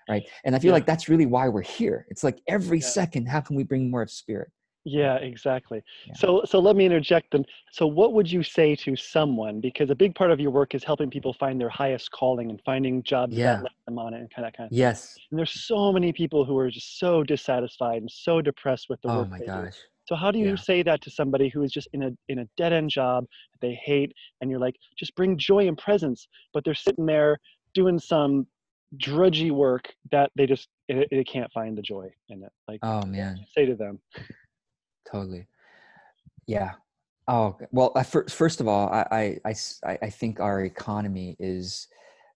Right. 0.10 0.28
And 0.44 0.56
I 0.56 0.60
feel 0.60 0.70
yeah. 0.70 0.74
like 0.74 0.88
that's 0.88 1.08
really 1.08 1.28
why 1.28 1.48
we're 1.50 1.62
here. 1.62 2.08
It's 2.10 2.24
like 2.24 2.42
every 2.48 2.80
yeah. 2.80 2.88
second, 2.88 3.28
how 3.28 3.42
can 3.42 3.56
we 3.56 3.64
bring 3.64 3.92
more 3.92 4.02
of 4.02 4.10
spirit? 4.10 4.50
Yeah, 4.86 5.16
exactly. 5.16 5.84
Yeah. 6.08 6.14
So 6.16 6.42
so 6.46 6.60
let 6.60 6.76
me 6.76 6.86
interject 6.86 7.32
then. 7.32 7.46
So 7.72 7.86
what 7.86 8.14
would 8.14 8.32
you 8.32 8.44
say 8.44 8.76
to 8.78 8.96
someone 8.96 9.60
because 9.60 9.90
a 9.90 9.96
big 9.96 10.16
part 10.16 10.32
of 10.32 10.40
your 10.40 10.52
work 10.52 10.74
is 10.74 10.84
helping 10.84 11.10
people 11.10 11.34
find 11.34 11.60
their 11.60 11.70
highest 11.70 12.12
calling 12.12 12.50
and 12.50 12.62
finding 12.66 13.04
jobs 13.04 13.36
yeah. 13.36 13.56
that 13.56 13.64
let 13.64 13.72
them 13.86 14.00
on 14.00 14.14
it 14.14 14.22
and 14.22 14.34
kind 14.34 14.48
of 14.48 14.54
kind 14.54 14.72
of 14.72 14.76
Yes. 14.76 15.18
And 15.30 15.38
there's 15.38 15.52
so 15.66 15.92
many 15.92 16.14
people 16.14 16.46
who 16.46 16.58
are 16.58 16.70
just 16.70 16.98
so 17.00 17.24
dissatisfied 17.24 18.02
and 18.02 18.10
so 18.10 18.42
depressed 18.42 18.88
with 18.90 19.02
the 19.02 19.10
oh 19.10 19.18
work. 19.20 19.28
Oh 19.28 19.38
my 19.38 19.40
gosh. 19.40 19.74
Do. 19.74 19.80
So 20.06 20.16
how 20.16 20.32
do 20.32 20.40
you 20.40 20.50
yeah. 20.50 20.56
say 20.56 20.82
that 20.82 21.02
to 21.02 21.12
somebody 21.12 21.50
who 21.50 21.62
is 21.62 21.72
just 21.72 21.88
in 21.94 22.04
a 22.04 22.12
in 22.30 22.40
a 22.40 22.46
dead 22.58 22.74
end 22.74 22.90
job 22.90 23.26
that 23.52 23.62
they 23.62 23.76
hate 23.76 24.14
and 24.42 24.50
you're 24.50 24.60
like 24.60 24.76
just 24.98 25.14
bring 25.16 25.38
joy 25.38 25.68
and 25.68 25.78
presence 25.78 26.28
but 26.54 26.64
they're 26.64 26.74
sitting 26.74 27.06
there 27.06 27.38
doing 27.74 28.00
some 28.00 28.48
drudgy 28.98 29.52
work 29.52 29.94
that 30.12 30.32
they 30.36 30.48
just 30.48 30.68
eh, 30.90 31.02
it, 31.02 31.08
it 31.12 31.28
can't 31.28 31.52
find 31.52 31.78
the 31.78 31.82
joy 31.82 32.10
in 32.30 32.44
it 32.44 32.52
like 32.68 32.80
oh 32.82 33.06
man 33.06 33.46
say 33.54 33.66
to 33.66 33.76
them 33.76 34.00
totally. 35.12 35.48
Yeah. 36.48 36.74
Oh 37.28 37.58
well 37.72 37.92
uh, 37.96 38.04
first, 38.04 38.36
first 38.36 38.60
of 38.60 38.68
all 38.68 38.90
I, 38.90 39.38
I 39.46 39.54
i 39.86 39.98
i 40.02 40.10
think 40.10 40.40
our 40.40 40.64
economy 40.64 41.36
is 41.40 41.88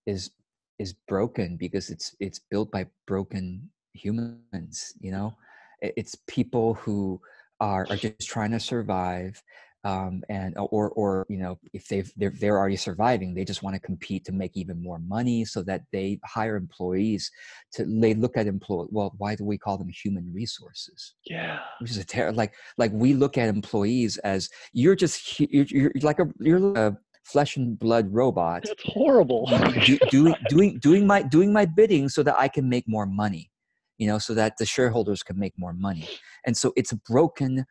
is 0.06 0.30
is 0.78 0.94
broken 1.08 1.58
because 1.58 1.90
it's 1.90 2.16
it's 2.20 2.38
built 2.38 2.70
by 2.70 2.86
broken 3.08 3.70
humans 3.94 4.94
you 5.00 5.12
know? 5.12 5.36
It's 5.82 6.16
people 6.28 6.76
who 6.76 7.20
are, 7.60 7.88
are 7.90 7.98
just 7.98 8.28
trying 8.28 8.52
to 8.52 8.60
survive 8.60 9.42
um, 9.84 10.24
and 10.30 10.54
or 10.58 10.90
or 10.92 11.26
you 11.30 11.38
know 11.38 11.60
if 11.74 11.88
they've 11.88 12.12
they're, 12.16 12.34
they're 12.40 12.58
already 12.58 12.76
surviving 12.76 13.34
they 13.34 13.44
just 13.44 13.64
want 13.64 13.76
to 13.76 13.80
compete 13.80 14.24
to 14.26 14.32
make 14.32 14.56
even 14.56 14.82
more 14.82 15.00
money 15.00 15.44
so 15.44 15.62
that 15.64 15.82
they 15.92 16.20
hire 16.24 16.56
employees 16.56 17.30
to 17.74 17.86
they 17.86 18.14
look 18.14 18.38
at 18.38 18.48
employee 18.48 18.88
well 18.92 19.14
why 19.18 19.36
do 19.36 19.44
we 19.44 19.58
call 19.58 19.78
them 19.78 19.90
human 19.90 20.32
resources? 20.34 21.16
Yeah. 21.26 21.60
Which 21.80 21.92
is 21.92 21.98
a 21.98 22.06
terror 22.06 22.32
like 22.32 22.54
like 22.78 22.92
we 22.94 23.14
look 23.14 23.38
at 23.38 23.50
employees 23.50 24.18
as 24.20 24.50
you're 24.72 24.96
just 24.96 25.40
you're, 25.40 25.66
you're 25.70 25.92
like 26.02 26.20
a 26.20 26.28
you're 26.40 26.78
a 26.78 26.98
flesh 27.26 27.56
and 27.56 27.80
blood 27.80 28.12
robot. 28.12 28.66
It's 28.66 28.84
horrible. 28.86 29.50
Do, 29.86 29.98
doing 30.10 30.36
doing 30.50 30.80
doing 30.80 31.08
my 31.08 31.22
doing 31.22 31.54
my 31.54 31.66
bidding 31.66 32.10
so 32.10 32.22
that 32.24 32.36
i 32.38 32.48
can 32.48 32.68
make 32.68 32.86
more 32.88 33.06
money 33.06 33.50
you 33.98 34.08
know 34.08 34.18
so 34.18 34.34
that 34.34 34.58
the 34.58 34.66
shareholders 34.66 35.24
can 35.24 35.38
make 35.38 35.54
more 35.58 35.74
money. 35.74 36.08
And 36.46 36.58
so 36.58 36.74
it's 36.76 36.92
a 36.92 36.98
broken 36.98 37.66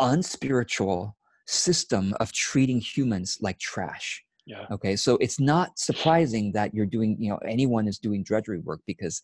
unspiritual 0.00 1.16
system 1.46 2.14
of 2.20 2.32
treating 2.32 2.80
humans 2.80 3.38
like 3.40 3.58
trash. 3.58 4.24
Yeah. 4.46 4.66
Okay. 4.70 4.96
So 4.96 5.16
it's 5.18 5.40
not 5.40 5.78
surprising 5.78 6.52
that 6.52 6.74
you're 6.74 6.86
doing, 6.86 7.16
you 7.18 7.30
know, 7.30 7.38
anyone 7.48 7.88
is 7.88 7.98
doing 7.98 8.22
drudgery 8.22 8.60
work 8.60 8.80
because, 8.86 9.22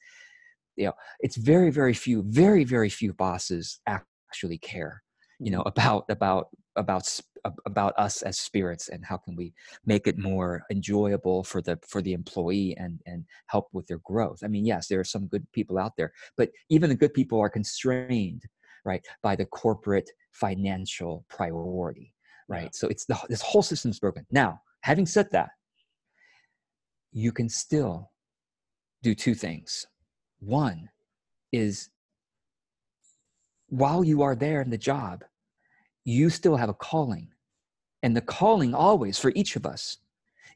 you 0.76 0.86
know, 0.86 0.92
it's 1.20 1.36
very, 1.36 1.70
very 1.70 1.92
few, 1.92 2.22
very, 2.26 2.64
very 2.64 2.88
few 2.88 3.12
bosses 3.12 3.80
actually 3.86 4.58
care, 4.58 5.02
you 5.38 5.50
know, 5.50 5.60
mm-hmm. 5.60 5.68
about, 5.68 6.04
about, 6.08 6.48
about, 6.76 7.20
about 7.66 7.94
us 7.98 8.22
as 8.22 8.38
spirits 8.38 8.88
and 8.88 9.04
how 9.04 9.16
can 9.16 9.36
we 9.36 9.52
make 9.84 10.06
it 10.06 10.18
more 10.18 10.62
enjoyable 10.70 11.42
for 11.44 11.60
the, 11.60 11.78
for 11.86 12.00
the 12.00 12.12
employee 12.12 12.74
and, 12.78 13.00
and 13.06 13.24
help 13.46 13.68
with 13.72 13.86
their 13.86 14.00
growth. 14.04 14.40
I 14.42 14.48
mean, 14.48 14.64
yes, 14.64 14.88
there 14.88 15.00
are 15.00 15.04
some 15.04 15.26
good 15.26 15.46
people 15.52 15.78
out 15.78 15.92
there, 15.96 16.12
but 16.36 16.50
even 16.70 16.88
the 16.88 16.96
good 16.96 17.12
people 17.12 17.40
are 17.40 17.50
constrained 17.50 18.44
right 18.84 19.04
by 19.22 19.36
the 19.36 19.46
corporate 19.46 20.10
financial 20.32 21.24
priority 21.28 22.14
right? 22.50 22.64
Yeah. 22.64 22.68
so 22.72 22.88
it's 22.88 23.06
the 23.06 23.18
this 23.30 23.40
whole 23.40 23.62
system's 23.62 23.98
broken. 23.98 24.26
Now 24.30 24.60
having 24.82 25.06
said 25.06 25.30
that 25.30 25.50
you 27.12 27.32
can 27.32 27.48
still 27.48 28.10
do 29.02 29.14
two 29.14 29.34
things. 29.34 29.86
One 30.40 30.90
is 31.52 31.88
while 33.68 34.04
you 34.04 34.20
are 34.22 34.34
there 34.34 34.60
in 34.60 34.70
the 34.70 34.78
job 34.78 35.24
you 36.04 36.28
still 36.30 36.56
have 36.56 36.68
a 36.68 36.74
calling. 36.74 37.28
And 38.02 38.16
the 38.16 38.22
calling 38.22 38.74
always 38.74 39.18
for 39.18 39.32
each 39.34 39.56
of 39.56 39.66
us 39.66 39.98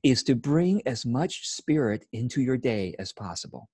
is 0.02 0.22
to 0.24 0.34
bring 0.34 0.82
as 0.86 1.04
much 1.04 1.46
spirit 1.46 2.06
into 2.12 2.40
your 2.40 2.56
day 2.56 2.94
as 2.98 3.12
possible 3.12 3.68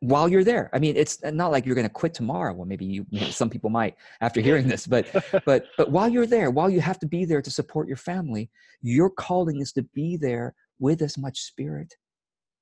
while 0.00 0.28
you're 0.28 0.44
there. 0.44 0.70
I 0.72 0.78
mean, 0.78 0.96
it's 0.96 1.22
not 1.22 1.50
like 1.50 1.66
you're 1.66 1.74
going 1.74 1.86
to 1.86 1.92
quit 1.92 2.14
tomorrow. 2.14 2.52
Well, 2.54 2.66
maybe 2.66 2.84
you, 2.84 3.06
some 3.30 3.50
people 3.50 3.70
might 3.70 3.96
after 4.20 4.40
hearing 4.40 4.68
this, 4.68 4.86
but, 4.86 5.06
but, 5.44 5.66
but 5.76 5.90
while 5.90 6.08
you're 6.08 6.26
there, 6.26 6.50
while 6.50 6.70
you 6.70 6.80
have 6.80 6.98
to 7.00 7.06
be 7.06 7.24
there 7.24 7.42
to 7.42 7.50
support 7.50 7.88
your 7.88 7.96
family, 7.96 8.50
your 8.82 9.10
calling 9.10 9.60
is 9.60 9.72
to 9.72 9.82
be 9.82 10.16
there 10.16 10.54
with 10.78 11.02
as 11.02 11.18
much 11.18 11.40
spirit 11.40 11.94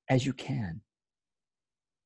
as 0.09 0.25
you 0.25 0.33
can. 0.33 0.81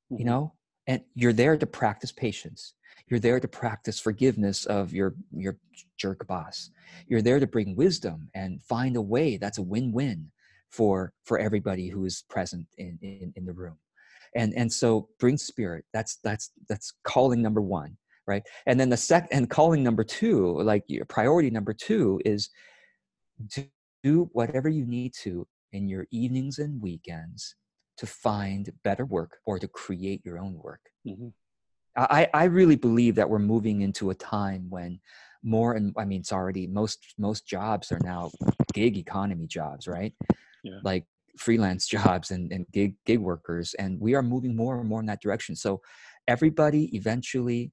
You 0.09 0.17
mm-hmm. 0.17 0.25
know, 0.25 0.53
and 0.87 1.01
you're 1.15 1.33
there 1.33 1.57
to 1.57 1.65
practice 1.65 2.11
patience. 2.11 2.73
You're 3.07 3.19
there 3.19 3.39
to 3.39 3.47
practice 3.47 3.99
forgiveness 3.99 4.65
of 4.65 4.93
your 4.93 5.15
your 5.31 5.57
jerk 5.97 6.27
boss. 6.27 6.71
You're 7.07 7.21
there 7.21 7.39
to 7.39 7.47
bring 7.47 7.75
wisdom 7.75 8.29
and 8.33 8.61
find 8.63 8.95
a 8.95 9.01
way 9.01 9.37
that's 9.37 9.59
a 9.59 9.63
win-win 9.63 10.31
for 10.69 11.13
for 11.25 11.39
everybody 11.39 11.89
who 11.89 12.05
is 12.05 12.23
present 12.29 12.67
in 12.77 12.97
in, 13.01 13.33
in 13.35 13.45
the 13.45 13.53
room 13.53 13.77
and 14.35 14.53
and 14.55 14.71
so 14.71 15.09
bring 15.19 15.37
spirit 15.37 15.85
that's 15.93 16.17
that's 16.23 16.51
that's 16.67 16.93
calling 17.03 17.41
number 17.41 17.61
one 17.61 17.97
right 18.27 18.43
and 18.67 18.79
then 18.79 18.89
the 18.89 18.97
second 18.97 19.29
and 19.31 19.49
calling 19.49 19.83
number 19.83 20.03
two 20.03 20.59
like 20.61 20.83
your 20.87 21.05
priority 21.05 21.49
number 21.49 21.73
two 21.73 22.21
is 22.25 22.49
to 23.49 23.65
do 24.03 24.29
whatever 24.33 24.69
you 24.69 24.85
need 24.85 25.13
to 25.13 25.47
in 25.71 25.87
your 25.87 26.05
evenings 26.11 26.59
and 26.59 26.81
weekends 26.81 27.55
to 27.97 28.05
find 28.05 28.71
better 28.83 29.05
work 29.05 29.37
or 29.45 29.59
to 29.59 29.67
create 29.67 30.21
your 30.23 30.39
own 30.39 30.53
work 30.61 30.81
mm-hmm. 31.05 31.29
I, 31.95 32.29
I 32.33 32.43
really 32.45 32.77
believe 32.77 33.15
that 33.15 33.29
we're 33.29 33.39
moving 33.39 33.81
into 33.81 34.11
a 34.11 34.15
time 34.15 34.67
when 34.69 34.99
more 35.43 35.73
and 35.73 35.93
i 35.97 36.05
mean 36.05 36.19
it's 36.19 36.33
already 36.33 36.67
most 36.67 37.13
most 37.17 37.47
jobs 37.47 37.91
are 37.91 37.99
now 38.03 38.29
gig 38.73 38.97
economy 38.97 39.47
jobs 39.47 39.87
right 39.87 40.13
yeah. 40.63 40.79
like 40.83 41.05
freelance 41.39 41.87
jobs 41.87 42.31
and, 42.31 42.51
and 42.51 42.65
gig 42.71 42.95
gig 43.05 43.19
workers 43.19 43.73
and 43.79 43.99
we 43.99 44.13
are 44.13 44.21
moving 44.21 44.55
more 44.55 44.79
and 44.79 44.89
more 44.89 44.99
in 44.99 45.05
that 45.05 45.21
direction 45.21 45.55
so 45.55 45.81
everybody 46.27 46.95
eventually 46.95 47.71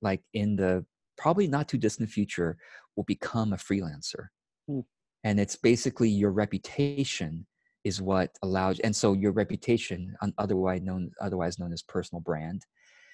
like 0.00 0.22
in 0.34 0.56
the 0.56 0.84
probably 1.16 1.48
not 1.48 1.68
too 1.68 1.78
distant 1.78 2.08
future 2.08 2.56
will 2.96 3.04
become 3.04 3.52
a 3.52 3.56
freelancer 3.56 4.28
mm. 4.70 4.84
and 5.24 5.40
it's 5.40 5.56
basically 5.56 6.08
your 6.08 6.30
reputation 6.30 7.44
is 7.84 8.00
what 8.00 8.30
allows 8.42 8.78
and 8.80 8.94
so 8.94 9.12
your 9.12 9.32
reputation 9.32 10.14
otherwise 10.38 10.80
known 10.82 11.10
otherwise 11.20 11.58
known 11.58 11.72
as 11.72 11.82
personal 11.82 12.20
brand 12.20 12.62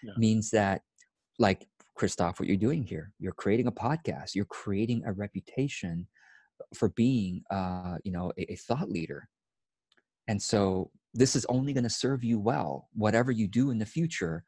yeah. 0.03 0.13
means 0.19 0.51
that 0.51 0.83
like 1.39 1.67
christoph 1.97 2.39
what 2.39 2.49
you're 2.49 2.57
doing 2.57 2.83
here 2.83 3.11
you're 3.19 3.33
creating 3.33 3.69
a 3.69 3.73
podcast 3.73 4.35
you're 4.35 4.45
creating 4.45 5.03
a 5.07 5.13
reputation 5.13 6.07
for 6.75 6.91
being 6.91 7.43
uh, 7.51 7.97
you 8.05 8.13
know 8.13 8.33
a, 8.39 8.53
a 8.53 8.57
thought 8.57 8.89
leader 8.89 9.29
and 10.29 10.41
so 10.41 10.91
this 11.13 11.37
is 11.37 11.47
only 11.47 11.73
going 11.73 11.85
to 11.85 11.91
serve 11.91 12.25
you 12.25 12.39
well, 12.39 12.89
whatever 12.93 13.31
you 13.31 13.47
do 13.47 13.71
in 13.71 13.79
the 13.79 13.87
future. 13.87 14.45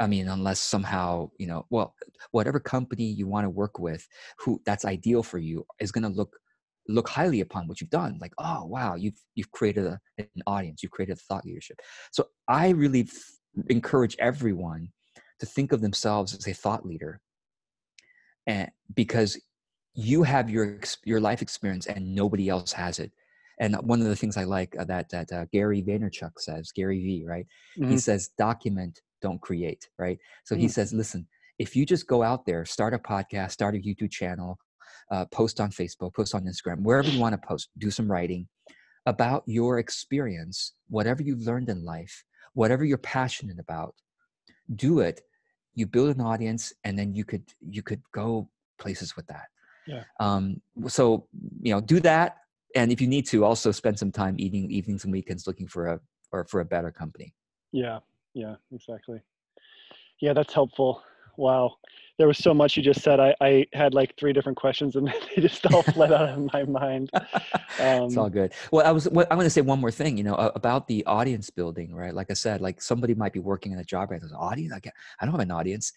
I 0.00 0.06
mean, 0.06 0.28
unless 0.28 0.60
somehow, 0.60 1.30
you 1.38 1.46
know, 1.46 1.66
well, 1.70 1.94
whatever 2.30 2.60
company 2.60 3.04
you 3.04 3.26
want 3.26 3.44
to 3.44 3.50
work 3.50 3.78
with, 3.78 4.06
who 4.38 4.60
that's 4.64 4.84
ideal 4.84 5.22
for 5.22 5.38
you 5.38 5.66
is 5.80 5.92
going 5.92 6.04
to 6.04 6.08
look 6.08 6.36
look 6.90 7.08
highly 7.08 7.42
upon 7.42 7.68
what 7.68 7.80
you've 7.80 7.90
done. 7.90 8.16
Like 8.18 8.32
oh 8.38 8.64
wow 8.64 8.94
you've 8.94 9.20
you've 9.34 9.50
created 9.50 9.84
a, 9.84 10.00
an 10.16 10.28
audience 10.46 10.82
you've 10.82 10.92
created 10.92 11.18
thought 11.18 11.44
leadership. 11.44 11.80
So 12.12 12.28
i 12.48 12.70
really 12.70 13.02
f- 13.02 13.64
encourage 13.68 14.16
everyone 14.18 14.88
to 15.40 15.46
think 15.46 15.72
of 15.72 15.82
themselves 15.82 16.34
as 16.34 16.46
a 16.48 16.54
thought 16.54 16.86
leader. 16.86 17.20
And 18.46 18.70
because 18.94 19.38
you 19.94 20.22
have 20.22 20.48
your 20.48 20.80
your 21.04 21.20
life 21.20 21.42
experience 21.42 21.86
and 21.86 22.14
nobody 22.14 22.48
else 22.48 22.72
has 22.72 22.98
it 22.98 23.12
and 23.60 23.76
one 23.76 24.00
of 24.00 24.06
the 24.06 24.16
things 24.16 24.36
I 24.36 24.44
like 24.44 24.76
uh, 24.78 24.84
that 24.84 25.08
that 25.10 25.32
uh, 25.32 25.44
Gary 25.52 25.82
Vaynerchuk 25.82 26.32
says, 26.38 26.72
Gary 26.72 27.00
V, 27.00 27.24
right? 27.26 27.46
Mm-hmm. 27.78 27.90
He 27.90 27.98
says, 27.98 28.30
document, 28.38 29.00
don't 29.20 29.40
create, 29.40 29.88
right? 29.98 30.18
So 30.44 30.54
mm-hmm. 30.54 30.62
he 30.62 30.68
says, 30.68 30.92
listen, 30.92 31.26
if 31.58 31.74
you 31.74 31.84
just 31.84 32.06
go 32.06 32.22
out 32.22 32.46
there, 32.46 32.64
start 32.64 32.94
a 32.94 32.98
podcast, 32.98 33.52
start 33.52 33.74
a 33.74 33.78
YouTube 33.78 34.10
channel, 34.10 34.58
uh, 35.10 35.24
post 35.26 35.60
on 35.60 35.70
Facebook, 35.70 36.14
post 36.14 36.34
on 36.34 36.44
Instagram, 36.44 36.82
wherever 36.82 37.08
you 37.08 37.20
want 37.20 37.40
to 37.40 37.46
post, 37.46 37.70
do 37.78 37.90
some 37.90 38.10
writing 38.10 38.46
about 39.06 39.42
your 39.46 39.78
experience, 39.78 40.74
whatever 40.88 41.22
you've 41.22 41.40
learned 41.40 41.68
in 41.68 41.84
life, 41.84 42.24
whatever 42.54 42.84
you're 42.84 42.98
passionate 42.98 43.58
about, 43.58 43.94
do 44.74 45.00
it. 45.00 45.22
You 45.74 45.86
build 45.86 46.14
an 46.14 46.20
audience, 46.20 46.72
and 46.84 46.98
then 46.98 47.14
you 47.14 47.24
could 47.24 47.44
you 47.60 47.82
could 47.82 48.02
go 48.12 48.50
places 48.78 49.16
with 49.16 49.26
that. 49.28 49.46
Yeah. 49.86 50.02
Um, 50.20 50.60
so 50.88 51.26
you 51.62 51.72
know, 51.72 51.80
do 51.80 52.00
that 52.00 52.38
and 52.74 52.92
if 52.92 53.00
you 53.00 53.06
need 53.06 53.26
to 53.28 53.44
also 53.44 53.72
spend 53.72 53.98
some 53.98 54.12
time 54.12 54.36
eating 54.38 54.70
evenings 54.70 55.04
and 55.04 55.12
weekends 55.12 55.46
looking 55.46 55.66
for 55.66 55.86
a 55.86 56.00
or 56.32 56.44
for 56.44 56.60
a 56.60 56.64
better 56.64 56.90
company. 56.90 57.34
Yeah 57.72 58.00
yeah 58.34 58.56
exactly. 58.72 59.20
Yeah 60.20 60.32
that's 60.32 60.52
helpful. 60.52 61.02
Wow. 61.36 61.76
There 62.18 62.26
was 62.26 62.38
so 62.38 62.52
much 62.52 62.76
you 62.76 62.82
just 62.82 63.02
said 63.02 63.20
i, 63.20 63.34
I 63.40 63.66
had 63.72 63.94
like 63.94 64.14
three 64.18 64.32
different 64.32 64.58
questions 64.58 64.96
and 64.96 65.06
they 65.36 65.40
just 65.40 65.64
all 65.66 65.82
fled 65.94 66.12
out 66.12 66.28
of 66.30 66.52
my 66.52 66.64
mind. 66.64 67.10
Um, 67.14 68.04
it's 68.04 68.16
all 68.16 68.28
good. 68.28 68.52
Well 68.70 68.86
i 68.86 68.90
was 68.90 69.06
i'm 69.06 69.12
going 69.14 69.40
to 69.40 69.50
say 69.50 69.60
one 69.60 69.80
more 69.80 69.90
thing 69.90 70.16
you 70.18 70.24
know 70.24 70.34
about 70.34 70.88
the 70.88 71.04
audience 71.06 71.50
building 71.50 71.94
right? 71.94 72.14
Like 72.14 72.30
i 72.30 72.34
said 72.34 72.60
like 72.60 72.82
somebody 72.82 73.14
might 73.14 73.32
be 73.32 73.40
working 73.40 73.72
in 73.72 73.78
a 73.78 73.84
job 73.84 74.10
right 74.10 74.20
there's 74.20 74.32
an 74.32 74.38
audience 74.38 74.74
I, 74.74 74.80
get. 74.80 74.94
I 75.20 75.24
don't 75.24 75.32
have 75.32 75.40
an 75.40 75.50
audience. 75.50 75.92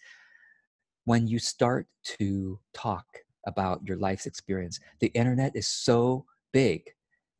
When 1.04 1.26
you 1.26 1.40
start 1.40 1.88
to 2.18 2.60
talk 2.72 3.04
about 3.44 3.80
your 3.84 3.96
life's 3.96 4.26
experience 4.26 4.78
the 5.00 5.08
internet 5.08 5.56
is 5.56 5.66
so 5.66 6.24
big 6.52 6.90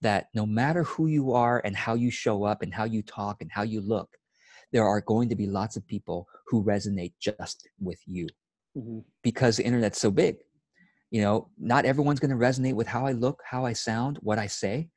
that 0.00 0.28
no 0.34 0.44
matter 0.44 0.82
who 0.84 1.06
you 1.06 1.32
are 1.32 1.62
and 1.64 1.76
how 1.76 1.94
you 1.94 2.10
show 2.10 2.44
up 2.44 2.62
and 2.62 2.74
how 2.74 2.84
you 2.84 3.02
talk 3.02 3.40
and 3.40 3.50
how 3.52 3.62
you 3.62 3.80
look, 3.80 4.08
there 4.72 4.86
are 4.86 5.00
going 5.00 5.28
to 5.28 5.36
be 5.36 5.46
lots 5.46 5.76
of 5.76 5.86
people 5.86 6.26
who 6.46 6.64
resonate 6.64 7.12
just 7.20 7.68
with 7.80 8.00
you 8.06 8.26
mm-hmm. 8.76 8.98
because 9.22 9.56
the 9.56 9.64
internet's 9.64 10.00
so 10.00 10.10
big. 10.10 10.36
You 11.10 11.22
know, 11.22 11.48
not 11.58 11.84
everyone's 11.84 12.20
going 12.20 12.30
to 12.30 12.36
resonate 12.36 12.74
with 12.74 12.86
how 12.86 13.06
I 13.06 13.12
look, 13.12 13.42
how 13.44 13.64
I 13.66 13.74
sound, 13.74 14.18
what 14.22 14.38
I 14.38 14.46
say, 14.46 14.88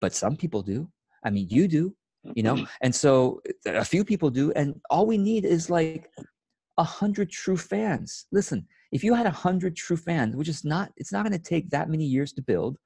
but 0.00 0.14
some 0.14 0.34
people 0.34 0.62
do. 0.62 0.90
I 1.24 1.30
mean, 1.30 1.46
you 1.50 1.68
do. 1.68 1.94
you 2.34 2.42
know 2.42 2.66
and 2.82 2.94
so 2.94 3.40
a 3.66 3.84
few 3.84 4.04
people 4.04 4.30
do 4.30 4.52
and 4.52 4.74
all 4.90 5.06
we 5.06 5.16
need 5.16 5.44
is 5.44 5.70
like 5.70 6.10
a 6.76 6.84
hundred 6.84 7.30
true 7.30 7.56
fans 7.56 8.26
listen 8.32 8.66
if 8.92 9.04
you 9.04 9.14
had 9.14 9.26
a 9.26 9.30
hundred 9.30 9.76
true 9.76 9.96
fans 9.96 10.34
which 10.34 10.48
is 10.48 10.64
not 10.64 10.90
it's 10.96 11.12
not 11.12 11.24
going 11.24 11.32
to 11.32 11.50
take 11.50 11.70
that 11.70 11.88
many 11.88 12.04
years 12.04 12.32
to 12.32 12.42
build 12.42 12.76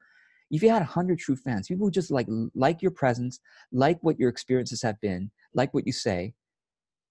if 0.53 0.63
you 0.63 0.71
had 0.71 0.83
a 0.83 0.87
hundred 0.87 1.19
true 1.19 1.37
fans 1.37 1.67
people 1.67 1.87
who 1.87 1.91
just 1.91 2.11
like 2.11 2.29
like 2.55 2.83
your 2.83 2.91
presence 2.91 3.41
like 3.73 3.99
what 4.03 4.19
your 4.19 4.29
experiences 4.29 4.83
have 4.83 5.01
been 5.01 5.31
like 5.55 5.73
what 5.75 5.87
you 5.87 5.93
say 5.93 6.33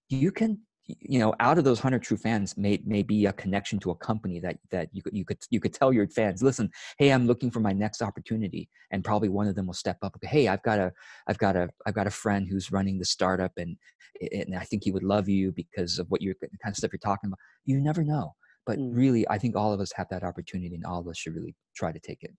you 0.08 0.30
can 0.30 0.58
you 0.86 1.18
know 1.18 1.34
out 1.40 1.58
of 1.58 1.64
those 1.64 1.78
100 1.78 2.02
true 2.02 2.16
fans 2.16 2.56
may, 2.56 2.80
may 2.84 3.02
be 3.02 3.26
a 3.26 3.32
connection 3.32 3.78
to 3.78 3.90
a 3.90 3.94
company 3.96 4.40
that 4.40 4.56
that 4.70 4.88
you 4.92 5.02
could 5.02 5.14
you 5.16 5.24
could 5.24 5.38
you 5.50 5.60
could 5.60 5.72
tell 5.72 5.92
your 5.92 6.08
fans 6.08 6.42
listen 6.42 6.70
hey 6.98 7.12
i'm 7.12 7.26
looking 7.26 7.50
for 7.50 7.60
my 7.60 7.72
next 7.72 8.02
opportunity 8.02 8.68
and 8.90 9.04
probably 9.04 9.28
one 9.28 9.46
of 9.46 9.54
them 9.54 9.66
will 9.66 9.74
step 9.74 9.98
up 10.02 10.16
hey 10.22 10.48
i've 10.48 10.62
got 10.62 10.78
a 10.78 10.92
i've 11.28 11.38
got 11.38 11.56
a 11.56 11.68
i've 11.86 11.94
got 11.94 12.06
a 12.06 12.10
friend 12.10 12.48
who's 12.48 12.72
running 12.72 12.98
the 12.98 13.04
startup 13.04 13.52
and 13.56 13.76
and 14.32 14.56
i 14.56 14.64
think 14.64 14.82
he 14.84 14.92
would 14.92 15.04
love 15.04 15.28
you 15.28 15.52
because 15.52 15.98
of 15.98 16.10
what 16.10 16.20
you're 16.20 16.34
the 16.40 16.48
kind 16.62 16.72
of 16.72 16.76
stuff 16.76 16.92
you're 16.92 16.98
talking 16.98 17.28
about 17.28 17.38
you 17.64 17.80
never 17.80 18.02
know 18.02 18.34
but 18.66 18.78
mm. 18.78 18.90
really 18.94 19.26
i 19.28 19.38
think 19.38 19.54
all 19.54 19.72
of 19.72 19.80
us 19.80 19.92
have 19.94 20.08
that 20.10 20.24
opportunity 20.24 20.74
and 20.74 20.84
all 20.84 21.00
of 21.00 21.08
us 21.08 21.16
should 21.16 21.34
really 21.34 21.54
try 21.76 21.92
to 21.92 22.00
take 22.00 22.22
it 22.22 22.32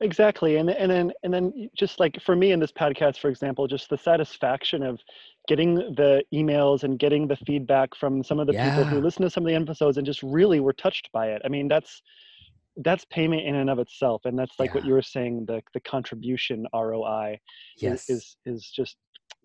exactly 0.00 0.56
and 0.56 0.68
and 0.68 0.90
then 0.90 1.10
and 1.22 1.32
then 1.32 1.70
just 1.74 1.98
like 1.98 2.20
for 2.20 2.36
me 2.36 2.52
in 2.52 2.60
this 2.60 2.72
podcast 2.72 3.18
for 3.18 3.28
example 3.28 3.66
just 3.66 3.88
the 3.88 3.96
satisfaction 3.96 4.82
of 4.82 5.00
getting 5.48 5.74
the 5.74 6.22
emails 6.34 6.82
and 6.82 6.98
getting 6.98 7.26
the 7.26 7.36
feedback 7.36 7.94
from 7.94 8.22
some 8.22 8.38
of 8.38 8.46
the 8.46 8.52
yeah. 8.52 8.68
people 8.68 8.84
who 8.84 9.00
listen 9.00 9.22
to 9.22 9.30
some 9.30 9.42
of 9.42 9.48
the 9.48 9.54
episodes 9.54 9.96
and 9.96 10.06
just 10.06 10.22
really 10.22 10.60
were 10.60 10.74
touched 10.74 11.10
by 11.12 11.28
it 11.28 11.40
i 11.46 11.48
mean 11.48 11.66
that's 11.66 12.02
that's 12.84 13.06
payment 13.06 13.42
in 13.42 13.54
and 13.54 13.70
of 13.70 13.78
itself 13.78 14.20
and 14.26 14.38
that's 14.38 14.58
like 14.58 14.68
yeah. 14.70 14.74
what 14.74 14.84
you 14.84 14.92
were 14.92 15.00
saying 15.00 15.46
the 15.46 15.62
the 15.72 15.80
contribution 15.80 16.66
roi 16.74 17.38
yes. 17.78 18.10
is, 18.10 18.18
is 18.18 18.36
is 18.44 18.70
just 18.70 18.96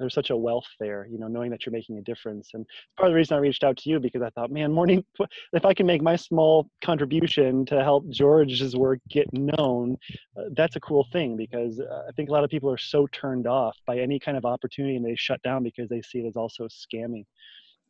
there's 0.01 0.13
such 0.13 0.31
a 0.31 0.35
wealth 0.35 0.65
there, 0.79 1.07
you 1.09 1.17
know, 1.17 1.27
knowing 1.27 1.51
that 1.51 1.65
you're 1.65 1.71
making 1.71 1.97
a 1.97 2.01
difference. 2.01 2.49
And 2.53 2.65
part 2.97 3.07
of 3.07 3.13
the 3.13 3.15
reason 3.15 3.37
I 3.37 3.39
reached 3.39 3.63
out 3.63 3.77
to 3.77 3.89
you 3.89 3.99
because 3.99 4.21
I 4.21 4.29
thought, 4.31 4.51
man, 4.51 4.71
morning, 4.71 5.05
if 5.53 5.65
I 5.65 5.73
can 5.73 5.85
make 5.85 6.01
my 6.01 6.15
small 6.15 6.67
contribution 6.83 7.65
to 7.67 7.83
help 7.83 8.09
George's 8.09 8.75
work 8.75 8.99
get 9.09 9.31
known, 9.31 9.97
uh, 10.37 10.43
that's 10.55 10.75
a 10.75 10.81
cool 10.81 11.07
thing 11.13 11.37
because 11.37 11.79
uh, 11.79 12.03
I 12.07 12.11
think 12.13 12.29
a 12.29 12.31
lot 12.31 12.43
of 12.43 12.49
people 12.49 12.71
are 12.71 12.77
so 12.77 13.07
turned 13.07 13.47
off 13.47 13.77
by 13.85 13.99
any 13.99 14.19
kind 14.19 14.37
of 14.37 14.45
opportunity 14.45 14.95
and 14.95 15.05
they 15.05 15.15
shut 15.15 15.41
down 15.43 15.63
because 15.63 15.87
they 15.89 16.01
see 16.01 16.19
it 16.19 16.27
as 16.27 16.35
also 16.35 16.67
scammy. 16.67 17.25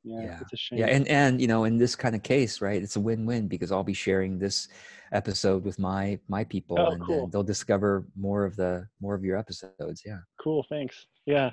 Yeah, 0.03 0.21
yeah, 0.23 0.39
it's 0.41 0.53
a 0.53 0.57
shame. 0.57 0.79
Yeah, 0.79 0.87
and 0.87 1.07
and 1.07 1.39
you 1.39 1.47
know, 1.47 1.65
in 1.65 1.77
this 1.77 1.95
kind 1.95 2.15
of 2.15 2.23
case, 2.23 2.59
right, 2.59 2.81
it's 2.81 2.95
a 2.95 2.99
win-win 2.99 3.47
because 3.47 3.71
I'll 3.71 3.83
be 3.83 3.93
sharing 3.93 4.39
this 4.39 4.67
episode 5.11 5.63
with 5.63 5.77
my 5.77 6.19
my 6.27 6.43
people, 6.43 6.77
oh, 6.79 6.91
and, 6.91 7.05
cool. 7.05 7.23
and 7.25 7.31
they'll 7.31 7.43
discover 7.43 8.05
more 8.17 8.43
of 8.45 8.55
the 8.55 8.87
more 8.99 9.13
of 9.13 9.23
your 9.23 9.37
episodes. 9.37 10.01
Yeah. 10.03 10.19
Cool. 10.41 10.65
Thanks. 10.69 11.05
Yeah 11.25 11.51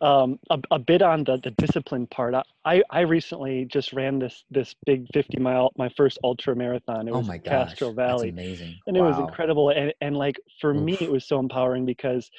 um, 0.00 0.38
a, 0.50 0.58
a, 0.70 0.78
bit 0.78 1.02
on 1.02 1.24
the, 1.24 1.38
the 1.42 1.50
discipline 1.52 2.06
part. 2.06 2.34
I, 2.64 2.82
I 2.90 3.00
recently 3.00 3.64
just 3.64 3.92
ran 3.92 4.18
this 4.18 4.44
this 4.50 4.74
big 4.86 5.06
50 5.12 5.38
mile 5.40 5.72
my 5.76 5.88
first 5.96 6.18
ultra 6.22 6.54
marathon. 6.54 7.08
It 7.08 7.12
oh 7.12 7.18
was 7.18 7.26
oh 7.26 7.32
my 7.32 7.38
gosh, 7.38 7.70
Castro 7.70 7.92
Valley. 7.92 8.28
amazing. 8.28 8.76
And 8.86 8.96
wow. 8.96 9.04
it 9.04 9.08
was 9.08 9.18
incredible. 9.18 9.70
And 9.70 9.92
and 10.00 10.16
like 10.16 10.38
for 10.60 10.72
Oof. 10.72 10.82
me 10.82 10.96
it 11.00 11.10
was 11.10 11.26
so 11.26 11.38
empowering 11.38 11.84
because 11.84 12.30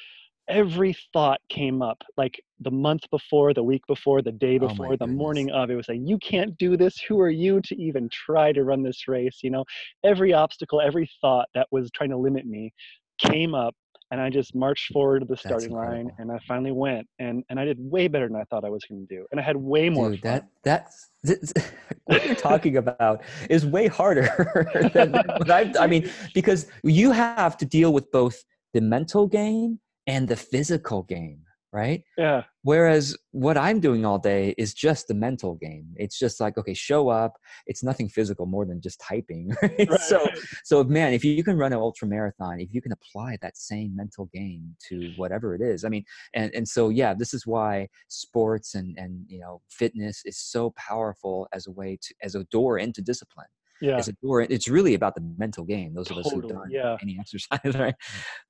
every 0.48 0.96
thought 1.12 1.40
came 1.48 1.82
up 1.82 2.02
like 2.16 2.40
the 2.60 2.70
month 2.70 3.02
before, 3.10 3.52
the 3.54 3.62
week 3.62 3.86
before, 3.86 4.22
the 4.22 4.32
day 4.32 4.56
oh 4.56 4.68
before, 4.68 4.94
oh 4.94 4.96
the 4.96 5.06
morning 5.06 5.50
of. 5.50 5.70
It 5.70 5.76
was 5.76 5.88
like, 5.88 6.00
you 6.02 6.18
can't 6.18 6.56
do 6.56 6.76
this. 6.76 6.98
Who 7.08 7.20
are 7.20 7.30
you 7.30 7.60
to 7.62 7.80
even 7.80 8.08
try 8.10 8.52
to 8.52 8.64
run 8.64 8.82
this 8.82 9.06
race? 9.06 9.40
You 9.42 9.50
know, 9.50 9.64
every 10.02 10.32
obstacle, 10.32 10.80
every 10.80 11.10
thought 11.20 11.48
that 11.54 11.68
was 11.70 11.90
trying 11.90 12.10
to 12.10 12.16
limit 12.16 12.46
me 12.46 12.72
came 13.18 13.54
up 13.54 13.74
and 14.10 14.20
I 14.20 14.30
just 14.30 14.54
marched 14.54 14.92
forward 14.92 15.20
to 15.20 15.26
the 15.26 15.36
starting 15.36 15.72
line 15.72 16.10
and 16.18 16.32
I 16.32 16.38
finally 16.46 16.72
went 16.72 17.06
and 17.18 17.44
and 17.48 17.60
I 17.60 17.64
did 17.64 17.78
way 17.78 18.08
better 18.08 18.28
than 18.28 18.36
I 18.36 18.44
thought 18.44 18.64
I 18.64 18.70
was 18.70 18.84
going 18.84 19.06
to 19.06 19.14
do 19.14 19.26
and 19.30 19.40
I 19.40 19.42
had 19.42 19.56
way 19.56 19.88
more 19.88 20.10
Dude, 20.10 20.22
fun. 20.22 20.32
that 20.32 20.48
that's 20.62 21.10
what 22.04 22.24
you're 22.24 22.34
talking 22.34 22.76
about 22.76 23.22
is 23.48 23.66
way 23.66 23.86
harder 23.86 24.90
than 24.94 25.12
what 25.12 25.50
i 25.50 25.72
I 25.78 25.86
mean 25.86 26.10
because 26.34 26.66
you 26.82 27.12
have 27.12 27.56
to 27.58 27.66
deal 27.66 27.92
with 27.92 28.10
both 28.10 28.42
the 28.72 28.80
mental 28.80 29.26
game 29.26 29.80
and 30.06 30.26
the 30.26 30.36
physical 30.36 31.02
game 31.02 31.40
right? 31.72 32.02
Yeah. 32.18 32.42
Whereas 32.62 33.16
what 33.30 33.56
I'm 33.56 33.80
doing 33.80 34.04
all 34.04 34.18
day 34.18 34.54
is 34.58 34.74
just 34.74 35.08
the 35.08 35.14
mental 35.14 35.54
game. 35.54 35.86
It's 35.96 36.18
just 36.18 36.40
like, 36.40 36.58
okay, 36.58 36.74
show 36.74 37.08
up. 37.08 37.34
It's 37.66 37.82
nothing 37.82 38.08
physical 38.08 38.46
more 38.46 38.66
than 38.66 38.80
just 38.80 39.00
typing. 39.00 39.54
Right? 39.62 39.90
Right. 39.90 40.00
So, 40.00 40.26
so 40.64 40.84
man, 40.84 41.12
if 41.12 41.24
you 41.24 41.44
can 41.44 41.56
run 41.56 41.72
an 41.72 41.78
ultra 41.78 42.08
marathon, 42.08 42.60
if 42.60 42.72
you 42.72 42.80
can 42.80 42.92
apply 42.92 43.36
that 43.42 43.56
same 43.56 43.94
mental 43.94 44.30
game 44.32 44.74
to 44.88 45.12
whatever 45.16 45.54
it 45.54 45.60
is, 45.60 45.84
I 45.84 45.88
mean, 45.90 46.04
and 46.34 46.50
and 46.54 46.66
so 46.66 46.88
yeah, 46.88 47.12
this 47.14 47.34
is 47.34 47.46
why 47.46 47.88
sports 48.08 48.74
and 48.74 48.96
and 48.98 49.24
you 49.28 49.38
know 49.38 49.60
fitness 49.68 50.22
is 50.24 50.38
so 50.38 50.70
powerful 50.76 51.46
as 51.52 51.66
a 51.66 51.70
way 51.70 51.98
to 52.00 52.14
as 52.22 52.34
a 52.34 52.44
door 52.44 52.78
into 52.78 53.02
discipline 53.02 53.46
yeah. 53.80 53.96
as 53.96 54.08
a 54.08 54.12
door. 54.22 54.42
It's 54.42 54.68
really 54.68 54.94
about 54.94 55.14
the 55.14 55.22
mental 55.38 55.64
game. 55.64 55.94
Those 55.94 56.08
totally, 56.08 56.20
of 56.20 56.26
us 56.26 56.32
who've 56.32 56.48
done 56.48 56.70
yeah. 56.70 56.96
any 57.02 57.16
exercise, 57.20 57.74
right? 57.74 57.94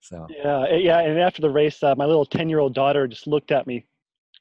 So 0.00 0.26
yeah, 0.30 0.64
eh, 0.70 0.76
yeah. 0.76 1.00
And 1.00 1.18
after 1.18 1.42
the 1.42 1.50
race, 1.50 1.82
uh, 1.82 1.94
my 1.96 2.06
little 2.06 2.24
ten-year-old 2.24 2.74
daughter 2.74 3.06
just 3.06 3.26
looked 3.26 3.50
at 3.50 3.66
me 3.66 3.86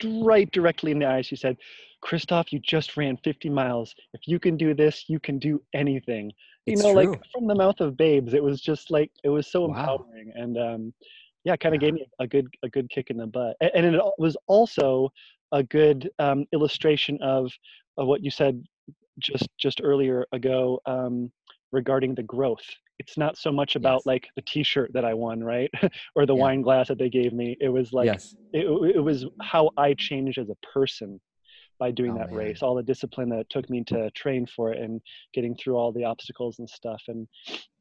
right 0.04 0.50
directly 0.52 0.92
in 0.92 1.00
the 1.00 1.06
eyes. 1.06 1.26
She 1.26 1.36
said, 1.36 1.58
"Christoph, 2.02 2.52
you 2.52 2.60
just 2.60 2.98
ran 2.98 3.18
50 3.18 3.50
miles. 3.50 3.94
If 4.14 4.22
you 4.28 4.40
can 4.40 4.58
do 4.58 4.74
this, 4.74 5.06
you 5.08 5.20
can 5.20 5.40
do 5.40 5.62
anything." 5.74 6.32
You 6.66 6.74
it's 6.74 6.84
know, 6.84 6.94
true. 6.94 7.12
like 7.12 7.22
from 7.34 7.48
the 7.48 7.56
mouth 7.56 7.80
of 7.80 7.98
babes. 7.98 8.34
It 8.34 8.44
was 8.44 8.62
just 8.62 8.92
like 8.92 9.12
it 9.24 9.30
was 9.30 9.52
so 9.52 9.68
wow. 9.68 9.68
empowering, 9.68 10.32
and 10.36 10.58
um, 10.58 10.94
yeah, 11.44 11.56
kind 11.56 11.76
of 11.76 11.82
yeah. 11.82 11.88
gave 11.88 11.94
me 11.96 12.06
a 12.20 12.28
good 12.28 12.48
a 12.64 12.70
good 12.70 12.90
kick 12.90 13.10
in 13.10 13.18
the 13.18 13.28
butt. 13.28 13.56
And, 13.62 13.86
and 13.86 13.96
it 13.96 14.02
was 14.18 14.38
also 14.48 15.12
a 15.52 15.64
good 15.64 16.10
um, 16.20 16.46
illustration 16.54 17.18
of, 17.22 17.52
of 17.98 18.08
what 18.08 18.24
you 18.24 18.32
said 18.32 18.64
just 19.20 19.48
just 19.58 19.82
earlier 19.84 20.26
ago 20.32 20.80
um, 20.86 21.32
regarding 21.72 22.16
the 22.16 22.24
growth. 22.24 22.64
It's 23.00 23.18
not 23.18 23.38
so 23.38 23.52
much 23.52 23.76
about 23.76 24.00
yes. 24.00 24.06
like 24.06 24.28
the 24.36 24.42
T-shirt 24.42 24.92
that 24.94 25.06
I 25.06 25.14
won, 25.14 25.42
right, 25.42 25.72
or 26.16 26.26
the 26.26 26.36
yeah. 26.36 26.42
wine 26.42 26.62
glass 26.62 26.90
that 26.90 26.98
they 26.98 27.10
gave 27.10 27.32
me. 27.32 27.56
It 27.62 27.70
was 27.70 27.94
like 27.94 28.08
yes. 28.08 28.36
it, 28.52 28.66
it 28.96 29.00
was 29.00 29.26
how 29.42 29.72
I 29.78 29.94
changed 29.94 30.38
as 30.38 30.50
a 30.50 30.58
person 30.74 31.20
by 31.80 31.92
doing 31.92 32.12
oh, 32.12 32.18
that 32.18 32.30
man. 32.30 32.38
race. 32.38 32.62
All 32.62 32.76
the 32.76 32.84
discipline 32.84 33.30
that 33.30 33.40
it 33.40 33.48
took 33.50 33.70
me 33.70 33.84
to 33.86 34.12
train 34.12 34.46
for 34.46 34.74
it 34.74 34.82
and 34.82 35.00
getting 35.34 35.56
through 35.56 35.78
all 35.78 35.94
the 35.94 36.04
obstacles 36.04 36.60
and 36.60 36.70
stuff, 36.70 37.02
and 37.08 37.28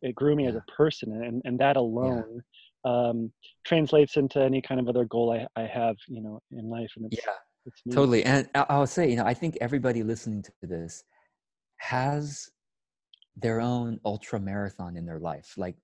it 0.02 0.14
grew 0.14 0.36
me 0.36 0.44
yeah. 0.44 0.50
as 0.50 0.56
a 0.56 0.64
person. 0.76 1.12
And 1.24 1.42
and 1.44 1.58
that 1.58 1.76
alone. 1.76 2.24
Yeah. 2.36 2.42
Um, 2.84 3.32
translates 3.66 4.16
into 4.16 4.40
any 4.40 4.62
kind 4.62 4.80
of 4.80 4.88
other 4.88 5.04
goal 5.04 5.32
I, 5.32 5.46
I 5.60 5.66
have, 5.66 5.96
you 6.06 6.22
know, 6.22 6.40
in 6.52 6.70
life. 6.70 6.90
And 6.96 7.06
it's, 7.06 7.20
yeah, 7.26 7.32
it's 7.66 7.82
totally. 7.92 8.24
And 8.24 8.48
I'll 8.54 8.86
say, 8.86 9.10
you 9.10 9.16
know, 9.16 9.26
I 9.26 9.34
think 9.34 9.58
everybody 9.60 10.02
listening 10.04 10.42
to 10.42 10.52
this 10.62 11.02
has 11.78 12.48
their 13.36 13.60
own 13.60 13.98
ultra 14.04 14.38
marathon 14.38 14.96
in 14.96 15.06
their 15.06 15.20
life. 15.20 15.54
Like 15.56 15.76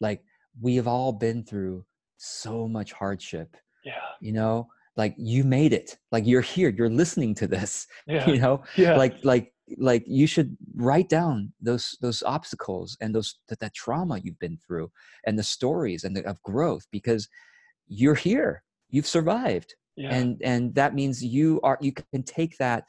like 0.00 0.22
we 0.60 0.76
have 0.76 0.88
all 0.88 1.12
been 1.12 1.44
through 1.44 1.84
so 2.16 2.68
much 2.68 2.92
hardship 2.92 3.56
yeah. 3.84 4.00
you 4.20 4.32
know? 4.32 4.68
Like 4.96 5.14
you 5.16 5.44
made 5.44 5.72
it. 5.72 5.96
Like 6.10 6.26
you're 6.26 6.40
here. 6.40 6.70
You're 6.70 6.90
listening 6.90 7.34
to 7.36 7.46
this 7.46 7.86
yeah. 8.06 8.28
you 8.28 8.40
know? 8.40 8.62
Yeah. 8.76 8.96
like 8.96 9.16
like 9.24 9.52
like 9.76 10.04
you 10.06 10.26
should 10.26 10.56
write 10.74 11.08
down 11.08 11.52
those 11.60 11.96
those 12.00 12.22
obstacles 12.22 12.96
and 13.00 13.14
those 13.14 13.36
that, 13.48 13.60
that 13.60 13.74
trauma 13.74 14.18
you've 14.22 14.38
been 14.38 14.58
through 14.66 14.90
and 15.26 15.38
the 15.38 15.42
stories 15.42 16.04
and 16.04 16.16
the, 16.16 16.24
of 16.24 16.42
growth 16.42 16.86
because 16.90 17.28
you're 17.86 18.14
here. 18.14 18.62
You've 18.90 19.06
survived. 19.06 19.74
Yeah. 19.96 20.14
and 20.14 20.40
and 20.44 20.74
that 20.76 20.94
means 20.94 21.24
you 21.24 21.60
are 21.64 21.76
you 21.80 21.92
can 21.92 22.22
take 22.22 22.56
that 22.58 22.84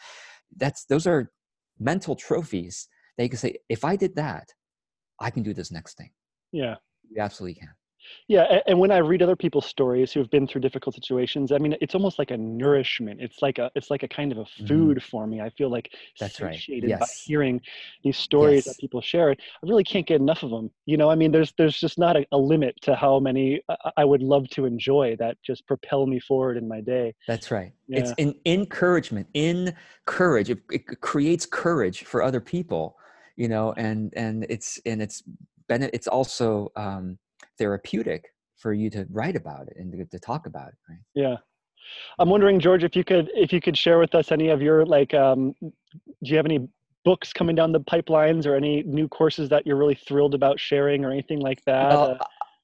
that's 0.57 0.85
those 0.85 1.07
are 1.07 1.31
mental 1.79 2.15
trophies 2.15 2.87
that 3.17 3.23
you 3.23 3.29
can 3.29 3.39
say, 3.39 3.57
if 3.69 3.83
I 3.83 3.95
did 3.95 4.15
that, 4.15 4.49
I 5.19 5.29
can 5.29 5.43
do 5.43 5.53
this 5.53 5.71
next 5.71 5.97
thing. 5.97 6.11
Yeah. 6.51 6.75
You 7.09 7.21
absolutely 7.21 7.55
can. 7.55 7.69
Yeah, 8.27 8.59
and 8.67 8.79
when 8.79 8.91
I 8.91 8.97
read 8.97 9.21
other 9.21 9.35
people's 9.35 9.65
stories 9.65 10.11
who 10.11 10.19
have 10.19 10.29
been 10.29 10.47
through 10.47 10.61
difficult 10.61 10.95
situations, 10.95 11.51
I 11.51 11.57
mean, 11.57 11.75
it's 11.81 11.95
almost 11.95 12.19
like 12.19 12.31
a 12.31 12.37
nourishment. 12.37 13.21
It's 13.21 13.41
like 13.41 13.57
a, 13.57 13.71
it's 13.75 13.89
like 13.89 14.03
a 14.03 14.07
kind 14.07 14.31
of 14.31 14.37
a 14.37 14.43
mm-hmm. 14.43 14.67
food 14.67 14.97
mm. 14.97 15.01
for 15.01 15.25
me. 15.25 15.41
I 15.41 15.49
feel 15.49 15.69
like 15.69 15.91
that's 16.19 16.37
satiated 16.37 16.91
right. 16.91 16.99
Yes. 16.99 16.99
by 16.99 17.07
hearing 17.25 17.61
these 18.03 18.17
stories 18.17 18.65
yes. 18.65 18.75
that 18.75 18.79
people 18.79 19.01
share. 19.01 19.31
I 19.31 19.35
really 19.63 19.83
can't 19.83 20.05
get 20.05 20.21
enough 20.21 20.43
of 20.43 20.51
them. 20.51 20.69
You 20.85 20.97
know, 20.97 21.09
I 21.09 21.15
mean, 21.15 21.31
there's 21.31 21.53
there's 21.57 21.79
just 21.79 21.97
not 21.97 22.15
a, 22.17 22.25
a 22.31 22.37
limit 22.37 22.75
to 22.83 22.95
how 22.95 23.19
many 23.19 23.61
I 23.97 24.05
would 24.05 24.21
love 24.21 24.49
to 24.51 24.65
enjoy 24.65 25.15
that 25.17 25.37
just 25.43 25.65
propel 25.67 26.05
me 26.05 26.19
forward 26.19 26.57
in 26.57 26.67
my 26.67 26.81
day. 26.81 27.15
That's 27.27 27.49
right. 27.51 27.71
Yeah. 27.87 27.99
It's 27.99 28.13
an 28.19 28.35
encouragement, 28.45 29.27
in 29.33 29.75
courage. 30.05 30.49
It, 30.49 30.59
it 30.71 31.01
creates 31.01 31.45
courage 31.45 32.03
for 32.03 32.21
other 32.21 32.39
people. 32.39 32.95
You 33.35 33.47
know, 33.47 33.73
and 33.77 34.13
and 34.17 34.45
it's 34.49 34.79
and 34.85 35.01
it's 35.01 35.23
it's 35.69 36.07
also 36.07 36.71
um, 36.75 37.17
therapeutic 37.59 38.25
for 38.57 38.73
you 38.73 38.89
to 38.89 39.05
write 39.11 39.35
about 39.35 39.67
it 39.67 39.73
and 39.77 39.91
to, 39.91 40.05
to 40.05 40.19
talk 40.19 40.47
about 40.47 40.69
it 40.69 40.75
right 40.89 40.99
yeah 41.13 41.35
i'm 42.17 42.29
wondering 42.29 42.59
george 42.59 42.83
if 42.83 42.95
you 42.95 43.03
could 43.03 43.29
if 43.35 43.53
you 43.53 43.61
could 43.61 43.77
share 43.77 43.99
with 43.99 44.15
us 44.15 44.31
any 44.31 44.49
of 44.49 44.61
your 44.61 44.85
like 44.85 45.13
um, 45.13 45.53
do 45.61 45.71
you 46.23 46.35
have 46.35 46.45
any 46.45 46.67
books 47.05 47.31
coming 47.31 47.55
down 47.55 47.71
the 47.71 47.79
pipelines 47.79 48.45
or 48.45 48.55
any 48.55 48.83
new 48.83 49.07
courses 49.07 49.49
that 49.49 49.65
you're 49.65 49.77
really 49.77 49.95
thrilled 49.95 50.33
about 50.33 50.59
sharing 50.59 51.05
or 51.05 51.11
anything 51.11 51.39
like 51.39 51.63
that 51.65 51.89
well, 51.89 52.19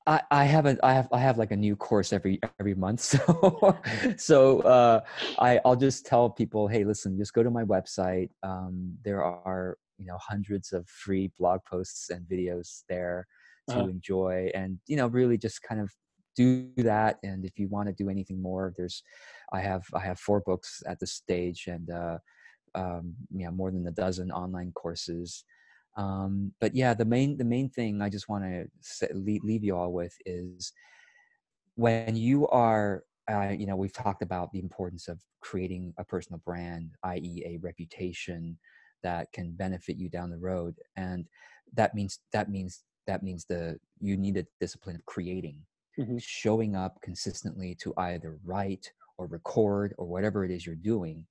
I, 0.08 0.22
I 0.30 0.44
have 0.44 0.68
a 0.68 0.78
I 0.84 0.94
have 0.94 1.08
I 1.12 1.20
have 1.20 1.38
like 1.38 1.52
a 1.52 1.56
new 1.56 1.76
course 1.76 2.14
every 2.14 2.40
every 2.60 2.76
month. 2.76 3.02
So 3.26 3.78
so 4.18 4.60
uh, 4.62 5.02
I 5.40 5.60
I'll 5.66 5.76
just 5.76 6.06
tell 6.06 6.30
people, 6.30 6.68
hey, 6.68 6.84
listen, 6.84 7.18
just 7.18 7.34
go 7.34 7.42
to 7.42 7.50
my 7.50 7.64
website. 7.64 8.30
Um, 8.44 8.96
there 9.04 9.24
are 9.24 9.78
you 9.98 10.06
know 10.06 10.18
hundreds 10.20 10.74
of 10.74 10.88
free 10.88 11.32
blog 11.40 11.62
posts 11.66 12.10
and 12.10 12.26
videos 12.28 12.84
there 12.88 13.26
to 13.70 13.76
uh-huh. 13.76 13.88
enjoy, 13.88 14.50
and 14.54 14.80
you 14.88 14.98
know 14.98 15.08
really 15.08 15.38
just 15.38 15.62
kind 15.62 15.82
of 15.82 15.92
do 16.36 16.70
that. 16.78 17.18
And 17.24 17.46
if 17.46 17.58
you 17.58 17.68
want 17.70 17.88
to 17.88 17.94
do 17.94 18.10
anything 18.10 18.42
more, 18.42 18.74
there's 18.78 19.04
I 19.54 19.62
have 19.62 19.84
I 19.94 20.00
have 20.00 20.20
four 20.20 20.42
books 20.42 20.84
at 20.88 21.00
this 21.00 21.14
stage, 21.14 21.66
and 21.68 21.90
uh, 21.90 22.18
um, 22.76 23.16
know 23.32 23.52
more 23.52 23.72
than 23.72 23.88
a 23.88 23.92
dozen 23.92 24.32
online 24.32 24.72
courses 24.74 25.44
um, 25.98 26.52
but 26.60 26.76
yeah 26.76 26.94
the 26.94 27.06
main 27.06 27.38
the 27.38 27.46
main 27.46 27.70
thing 27.70 28.02
i 28.02 28.10
just 28.10 28.30
want 28.30 28.44
to 28.44 28.68
leave, 29.14 29.44
leave 29.44 29.64
you 29.64 29.76
all 29.76 29.92
with 29.92 30.14
is 30.26 30.74
when 31.76 32.16
you 32.16 32.48
are 32.50 33.04
uh, 33.32 33.50
you 33.50 33.66
know 33.66 33.76
we've 33.76 33.94
talked 33.94 34.22
about 34.22 34.52
the 34.52 34.60
importance 34.60 35.08
of 35.08 35.20
creating 35.42 35.94
a 35.98 36.04
personal 36.04 36.42
brand 36.46 36.92
i.e 37.04 37.44
a 37.46 37.58
reputation 37.58 38.58
that 39.04 39.32
can 39.34 39.52
benefit 39.52 39.98
you 39.98 40.10
down 40.10 40.30
the 40.30 40.38
road 40.38 40.76
and 40.98 41.26
that 41.74 41.96
means 41.96 42.20
that 42.34 42.50
means 42.50 42.84
that 43.08 43.24
means 43.24 43.46
the 43.46 43.80
you 44.00 44.18
need 44.18 44.38
a 44.38 44.46
discipline 44.60 44.96
of 44.96 45.06
creating 45.06 45.58
mm-hmm. 46.00 46.18
showing 46.18 46.76
up 46.76 47.02
consistently 47.02 47.76
to 47.76 47.94
either 47.98 48.38
write 48.44 48.92
or 49.18 49.28
record 49.28 49.94
or 49.98 50.06
whatever 50.06 50.44
it 50.44 50.52
is 50.52 50.66
you're 50.66 50.76
doing. 50.76 51.26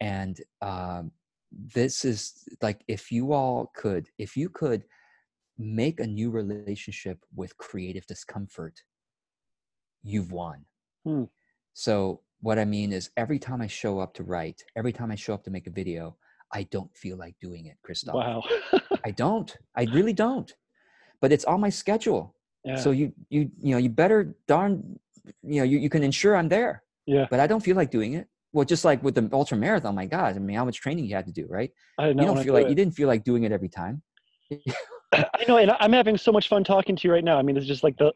And 0.00 0.38
um, 0.60 1.12
this 1.52 2.04
is 2.04 2.44
like 2.62 2.82
if 2.88 3.12
you 3.12 3.32
all 3.32 3.70
could 3.76 4.08
if 4.18 4.36
you 4.36 4.48
could 4.48 4.84
make 5.56 6.00
a 6.00 6.06
new 6.06 6.30
relationship 6.30 7.18
with 7.34 7.56
creative 7.58 8.04
discomfort 8.06 8.80
you've 10.02 10.32
won. 10.32 10.64
Hmm. 11.04 11.24
so 11.74 12.22
what 12.40 12.58
i 12.58 12.64
mean 12.64 12.92
is 12.92 13.10
every 13.16 13.38
time 13.38 13.60
i 13.60 13.66
show 13.66 14.00
up 14.00 14.14
to 14.14 14.24
write 14.24 14.64
every 14.74 14.92
time 14.92 15.12
i 15.12 15.14
show 15.14 15.34
up 15.34 15.44
to 15.44 15.50
make 15.50 15.66
a 15.66 15.70
video 15.70 16.16
i 16.52 16.64
don't 16.64 16.92
feel 16.96 17.16
like 17.16 17.36
doing 17.40 17.66
it 17.66 17.76
christoph. 17.84 18.14
Wow. 18.14 18.42
I 19.04 19.10
don't. 19.10 19.54
I 19.76 19.84
really 19.84 20.14
don't 20.14 20.52
but 21.24 21.32
it's 21.32 21.46
on 21.52 21.58
my 21.66 21.72
schedule 21.82 22.22
yeah. 22.64 22.76
so 22.84 22.90
you 23.00 23.06
you 23.34 23.40
you 23.66 23.72
know 23.72 23.80
you 23.84 23.90
better 24.02 24.36
darn 24.46 24.70
you 25.52 25.58
know 25.60 25.66
you, 25.72 25.78
you 25.84 25.90
can 25.94 26.02
ensure 26.10 26.36
i'm 26.36 26.50
there 26.56 26.82
yeah 27.06 27.26
but 27.30 27.40
i 27.40 27.46
don't 27.46 27.64
feel 27.68 27.76
like 27.76 27.90
doing 27.98 28.12
it 28.20 28.26
well, 28.54 28.64
just 28.64 28.84
like 28.84 29.02
with 29.02 29.16
the 29.16 29.28
ultra 29.32 29.58
marathon, 29.58 29.96
my 29.96 30.06
God, 30.06 30.36
I 30.36 30.38
mean, 30.38 30.56
how 30.56 30.64
much 30.64 30.80
training 30.80 31.06
you 31.06 31.16
had 31.16 31.26
to 31.26 31.32
do, 31.32 31.44
right? 31.50 31.72
I 31.98 32.08
you 32.08 32.14
don't 32.14 32.42
feel 32.42 32.54
like 32.54 32.68
you 32.68 32.76
didn't 32.76 32.94
feel 32.94 33.08
like 33.08 33.24
doing 33.24 33.42
it 33.42 33.50
every 33.50 33.68
time. 33.68 34.00
I 35.12 35.44
know, 35.48 35.58
and 35.58 35.72
I'm 35.80 35.92
having 35.92 36.16
so 36.16 36.30
much 36.30 36.48
fun 36.48 36.62
talking 36.62 36.94
to 36.94 37.08
you 37.08 37.12
right 37.12 37.24
now. 37.24 37.36
I 37.36 37.42
mean, 37.42 37.56
it's 37.56 37.66
just 37.66 37.82
like 37.82 37.96
the 37.96 38.12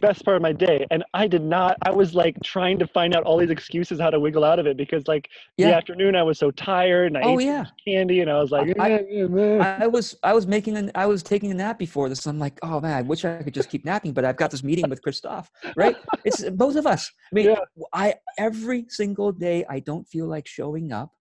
best 0.00 0.24
part 0.24 0.36
of 0.36 0.42
my 0.42 0.52
day 0.52 0.86
and 0.90 1.02
i 1.14 1.26
did 1.26 1.42
not 1.42 1.76
i 1.82 1.90
was 1.90 2.14
like 2.14 2.36
trying 2.42 2.78
to 2.78 2.86
find 2.88 3.14
out 3.14 3.22
all 3.22 3.38
these 3.38 3.50
excuses 3.50 3.98
how 3.98 4.10
to 4.10 4.20
wiggle 4.20 4.44
out 4.44 4.58
of 4.58 4.66
it 4.66 4.76
because 4.76 5.06
like 5.08 5.28
yeah. 5.56 5.68
the 5.68 5.74
afternoon 5.74 6.14
i 6.14 6.22
was 6.22 6.38
so 6.38 6.50
tired 6.50 7.06
and 7.06 7.18
i 7.18 7.22
oh, 7.22 7.38
ate 7.40 7.46
yeah. 7.46 7.64
candy 7.86 8.20
and 8.20 8.30
i 8.30 8.38
was 8.38 8.50
like 8.50 8.78
I, 8.78 8.94
I, 8.94 9.84
I, 9.84 9.86
was 9.86 10.16
i 10.22 10.32
was 10.32 10.46
making 10.46 10.76
an 10.76 10.90
i 10.94 11.06
was 11.06 11.22
taking 11.22 11.50
a 11.50 11.54
nap 11.54 11.78
before 11.78 12.08
this 12.08 12.26
i'm 12.26 12.38
like 12.38 12.58
oh 12.62 12.80
man 12.80 12.92
i 12.92 13.02
wish 13.02 13.24
i 13.24 13.42
could 13.42 13.54
just 13.54 13.70
keep 13.70 13.84
napping 13.84 14.12
but 14.12 14.24
i've 14.24 14.36
got 14.36 14.50
this 14.50 14.62
meeting 14.62 14.88
with 14.90 15.02
christoph 15.02 15.50
right 15.76 15.96
it's 16.24 16.42
uh, 16.44 16.50
both 16.50 16.76
of 16.76 16.86
us 16.86 17.10
i 17.32 17.34
mean 17.34 17.46
yeah. 17.46 17.84
i 17.92 18.14
every 18.38 18.84
single 18.88 19.32
day 19.32 19.64
i 19.68 19.80
don't 19.80 20.06
feel 20.06 20.26
like 20.26 20.46
showing 20.46 20.92
up 20.92 21.12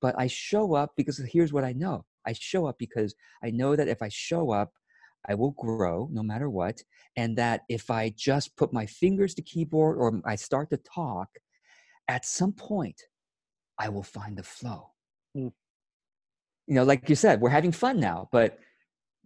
but 0.00 0.14
i 0.18 0.26
show 0.26 0.74
up 0.74 0.92
because 0.96 1.20
here's 1.30 1.52
what 1.52 1.64
i 1.64 1.72
know 1.72 2.04
i 2.26 2.32
show 2.32 2.66
up 2.66 2.78
because 2.78 3.14
i 3.44 3.50
know 3.50 3.76
that 3.76 3.86
if 3.86 4.02
i 4.02 4.08
show 4.08 4.50
up 4.50 4.72
I 5.28 5.34
will 5.34 5.52
grow 5.52 6.08
no 6.12 6.22
matter 6.22 6.50
what. 6.50 6.82
And 7.16 7.36
that 7.38 7.62
if 7.68 7.90
I 7.90 8.12
just 8.16 8.56
put 8.56 8.72
my 8.72 8.86
fingers 8.86 9.34
to 9.34 9.42
keyboard 9.42 9.98
or 9.98 10.20
I 10.24 10.36
start 10.36 10.70
to 10.70 10.76
talk, 10.78 11.28
at 12.08 12.24
some 12.24 12.52
point, 12.52 13.00
I 13.78 13.88
will 13.88 14.02
find 14.02 14.36
the 14.36 14.42
flow. 14.42 14.90
Mm. 15.36 15.52
You 16.66 16.74
know, 16.74 16.84
like 16.84 17.08
you 17.08 17.14
said, 17.14 17.40
we're 17.40 17.50
having 17.50 17.72
fun 17.72 18.00
now, 18.00 18.28
but 18.32 18.58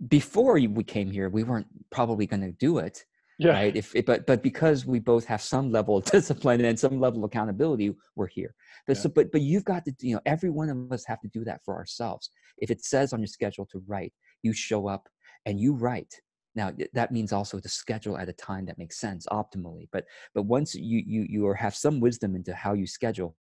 before 0.09 0.55
we 0.55 0.85
came 0.85 1.11
here, 1.11 1.29
we 1.29 1.45
weren't 1.45 1.67
probably 1.91 2.27
going 2.27 2.43
to 2.43 2.53
do 2.53 2.79
it. 2.79 3.05
Yeah. 3.41 3.53
Right. 3.53 3.77
If, 3.77 3.95
but 4.05 4.27
but 4.27 4.43
because 4.43 4.85
we 4.85 4.99
both 4.99 5.25
have 5.27 5.41
some 5.41 5.71
level 5.71 5.97
of 5.97 6.05
discipline 6.11 6.65
and 6.65 6.79
some 6.79 6.99
level 6.99 7.21
of 7.23 7.29
accountability, 7.29 7.95
we're 8.17 8.27
here. 8.27 8.53
But 8.87 8.97
yeah. 8.97 9.03
so 9.03 9.09
but 9.11 9.31
but 9.31 9.43
you've 9.43 9.65
got 9.65 9.85
to 9.85 9.93
you 10.01 10.17
know 10.17 10.21
every 10.27 10.51
one 10.51 10.69
of 10.69 10.91
us 10.91 11.05
have 11.07 11.21
to 11.21 11.29
do 11.29 11.45
that 11.45 11.61
for 11.65 11.77
ourselves. 11.77 12.31
If 12.59 12.71
it 12.71 12.85
says 12.85 13.13
on 13.13 13.21
your 13.21 13.29
schedule 13.29 13.67
to 13.67 13.83
write, 13.87 14.13
you 14.43 14.53
show 14.53 14.89
up 14.89 15.09
and 15.47 15.61
you 15.61 15.73
write. 15.75 16.15
Now 16.55 16.73
that 16.93 17.13
means 17.13 17.33
also 17.33 17.61
to 17.61 17.69
schedule 17.69 18.19
at 18.19 18.29
a 18.29 18.33
time 18.33 18.67
that 18.67 18.79
makes 18.79 18.99
sense 18.99 19.27
optimally 19.31 19.89
but 19.93 20.05
but 20.35 20.43
once 20.43 20.75
you 20.75 21.03
you 21.07 21.25
you 21.29 21.53
have 21.53 21.77
some 21.77 22.01
wisdom 22.01 22.35
into 22.35 22.53
how 22.53 22.73
you 22.73 22.87
schedule 22.87 23.37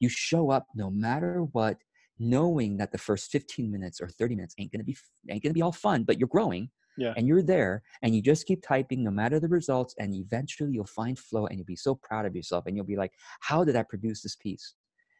you 0.00 0.08
show 0.08 0.50
up 0.50 0.66
no 0.74 0.90
matter 0.90 1.42
what 1.52 1.76
knowing 2.18 2.76
that 2.78 2.92
the 2.92 2.98
first 2.98 3.30
15 3.30 3.70
minutes 3.70 4.00
or 4.00 4.08
30 4.08 4.34
minutes 4.34 4.54
ain't 4.58 4.72
gonna 4.72 4.84
be 4.84 4.96
ain't 5.30 5.42
gonna 5.42 5.54
be 5.54 5.62
all 5.62 5.70
fun 5.70 6.02
but 6.02 6.18
you're 6.18 6.28
growing 6.28 6.68
yeah. 6.98 7.14
and 7.16 7.26
you're 7.26 7.42
there 7.42 7.82
and 8.02 8.14
you 8.14 8.20
just 8.20 8.46
keep 8.46 8.62
typing 8.62 9.02
no 9.04 9.10
matter 9.10 9.38
the 9.38 9.48
results 9.48 9.94
and 9.98 10.14
eventually 10.14 10.72
you'll 10.72 10.84
find 10.84 11.18
flow 11.18 11.46
and 11.46 11.56
you'll 11.56 11.64
be 11.64 11.76
so 11.76 11.94
proud 11.94 12.26
of 12.26 12.34
yourself 12.34 12.64
and 12.66 12.76
you'll 12.76 12.84
be 12.84 12.96
like 12.96 13.12
how 13.40 13.64
did 13.64 13.76
i 13.76 13.82
produce 13.82 14.22
this 14.22 14.36
piece? 14.36 14.74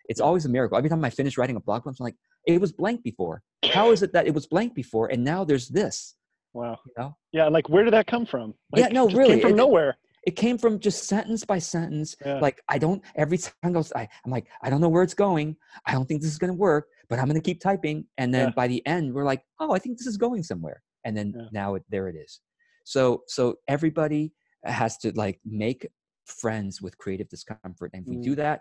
It's 0.09 0.21
always 0.21 0.45
a 0.45 0.49
miracle. 0.49 0.77
Every 0.77 0.91
time 0.91 1.05
i 1.05 1.11
finish 1.11 1.39
writing 1.39 1.57
a 1.57 1.61
blog 1.61 1.85
post 1.85 2.01
i'm 2.01 2.05
like 2.05 2.17
it 2.47 2.61
was 2.61 2.73
blank 2.73 3.03
before. 3.03 3.43
How 3.73 3.93
is 3.93 4.03
it 4.03 4.13
that 4.13 4.27
it 4.27 4.35
was 4.35 4.47
blank 4.47 4.75
before 4.75 5.09
and 5.09 5.23
now 5.23 5.45
there's 5.45 5.69
this? 5.69 6.15
Wow. 6.53 6.79
You 6.87 6.93
know? 6.99 7.17
Yeah, 7.33 7.49
like 7.49 7.69
where 7.69 7.85
did 7.85 7.93
that 7.93 8.07
come 8.07 8.27
from? 8.27 8.55
Like, 8.73 8.85
yeah, 8.85 8.89
no, 8.89 9.09
really. 9.09 9.35
Came 9.35 9.41
from 9.41 9.51
it, 9.53 9.57
nowhere. 9.57 9.99
It 10.27 10.37
came 10.37 10.59
from 10.59 10.79
just 10.79 11.05
sentence 11.05 11.45
by 11.45 11.59
sentence. 11.59 12.17
Yeah. 12.25 12.41
Like 12.41 12.63
I 12.69 12.79
don't 12.79 13.03
every 13.17 13.39
time 13.39 13.77
I, 13.95 14.09
I'm 14.25 14.31
like, 14.31 14.47
I 14.63 14.71
don't 14.71 14.81
know 14.81 14.89
where 14.89 15.03
it's 15.03 15.15
going. 15.15 15.57
I 15.87 15.93
don't 15.93 16.07
think 16.07 16.23
this 16.23 16.31
is 16.31 16.39
gonna 16.39 16.55
work, 16.55 16.89
but 17.09 17.19
I'm 17.19 17.27
gonna 17.27 17.41
keep 17.41 17.61
typing. 17.61 18.07
And 18.19 18.33
then 18.33 18.49
yeah. 18.49 18.55
by 18.55 18.67
the 18.67 18.85
end, 18.87 19.15
we're 19.15 19.25
like, 19.25 19.43
oh, 19.61 19.73
I 19.73 19.79
think 19.79 19.99
this 19.99 20.07
is 20.07 20.17
going 20.17 20.43
somewhere. 20.43 20.83
And 21.05 21.17
then 21.17 21.33
yeah. 21.37 21.47
now 21.53 21.75
it, 21.75 21.85
there 21.89 22.09
it 22.09 22.17
is. 22.17 22.41
So 22.85 23.23
so 23.27 23.57
everybody 23.69 24.33
has 24.65 24.97
to 24.99 25.13
like 25.13 25.41
make 25.45 25.89
friends 26.27 26.83
with 26.83 26.99
creative 26.99 27.29
discomfort. 27.29 27.91
And 27.95 28.03
if 28.03 28.09
we 28.09 28.17
mm. 28.17 28.23
do 28.23 28.35
that, 28.37 28.61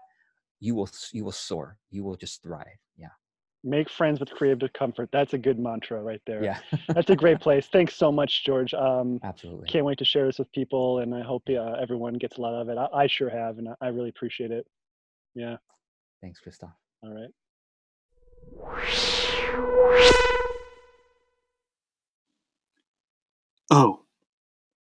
you 0.59 0.75
will 0.75 0.89
you 1.11 1.23
will 1.23 1.31
soar. 1.31 1.77
You 1.89 2.03
will 2.03 2.15
just 2.15 2.43
thrive. 2.43 2.67
Yeah 2.97 3.09
make 3.63 3.89
friends 3.89 4.19
with 4.19 4.29
creative 4.31 4.71
comfort. 4.73 5.09
That's 5.11 5.33
a 5.33 5.37
good 5.37 5.59
mantra 5.59 6.01
right 6.01 6.21
there. 6.25 6.43
Yeah. 6.43 6.59
That's 6.87 7.09
a 7.09 7.15
great 7.15 7.39
place. 7.39 7.67
Thanks 7.71 7.95
so 7.95 8.11
much 8.11 8.45
george. 8.45 8.73
Um, 8.73 9.19
absolutely. 9.23 9.67
can't 9.67 9.85
wait 9.85 9.97
to 9.99 10.05
share 10.05 10.25
this 10.25 10.39
with 10.39 10.51
people 10.51 10.99
and 10.99 11.13
i 11.13 11.21
hope 11.21 11.43
uh, 11.49 11.73
everyone 11.73 12.13
gets 12.13 12.37
a 12.37 12.41
lot 12.41 12.59
of 12.59 12.69
it. 12.69 12.77
I, 12.77 12.87
I, 12.93 13.07
sure 13.07 13.29
have 13.29 13.57
and 13.57 13.69
I, 13.81 13.87
really 13.87 14.09
appreciate 14.09 14.51
it. 14.51 14.65
Yeah. 15.35 15.57
Thanks 16.21 16.39
christoph 16.39 16.69
all 17.03 17.13
right. 17.13 17.29
Oh 23.71 24.01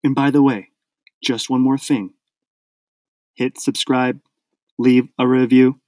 and 0.03 0.13
by 0.13 0.31
the 0.31 0.41
way 0.41 0.69
just 1.23 1.49
one 1.49 1.61
more 1.61 1.77
thing. 1.77 2.13
Hit 3.35 3.59
subscribe 3.59 4.19
leave 4.77 5.07
a 5.17 5.27
review 5.27 5.79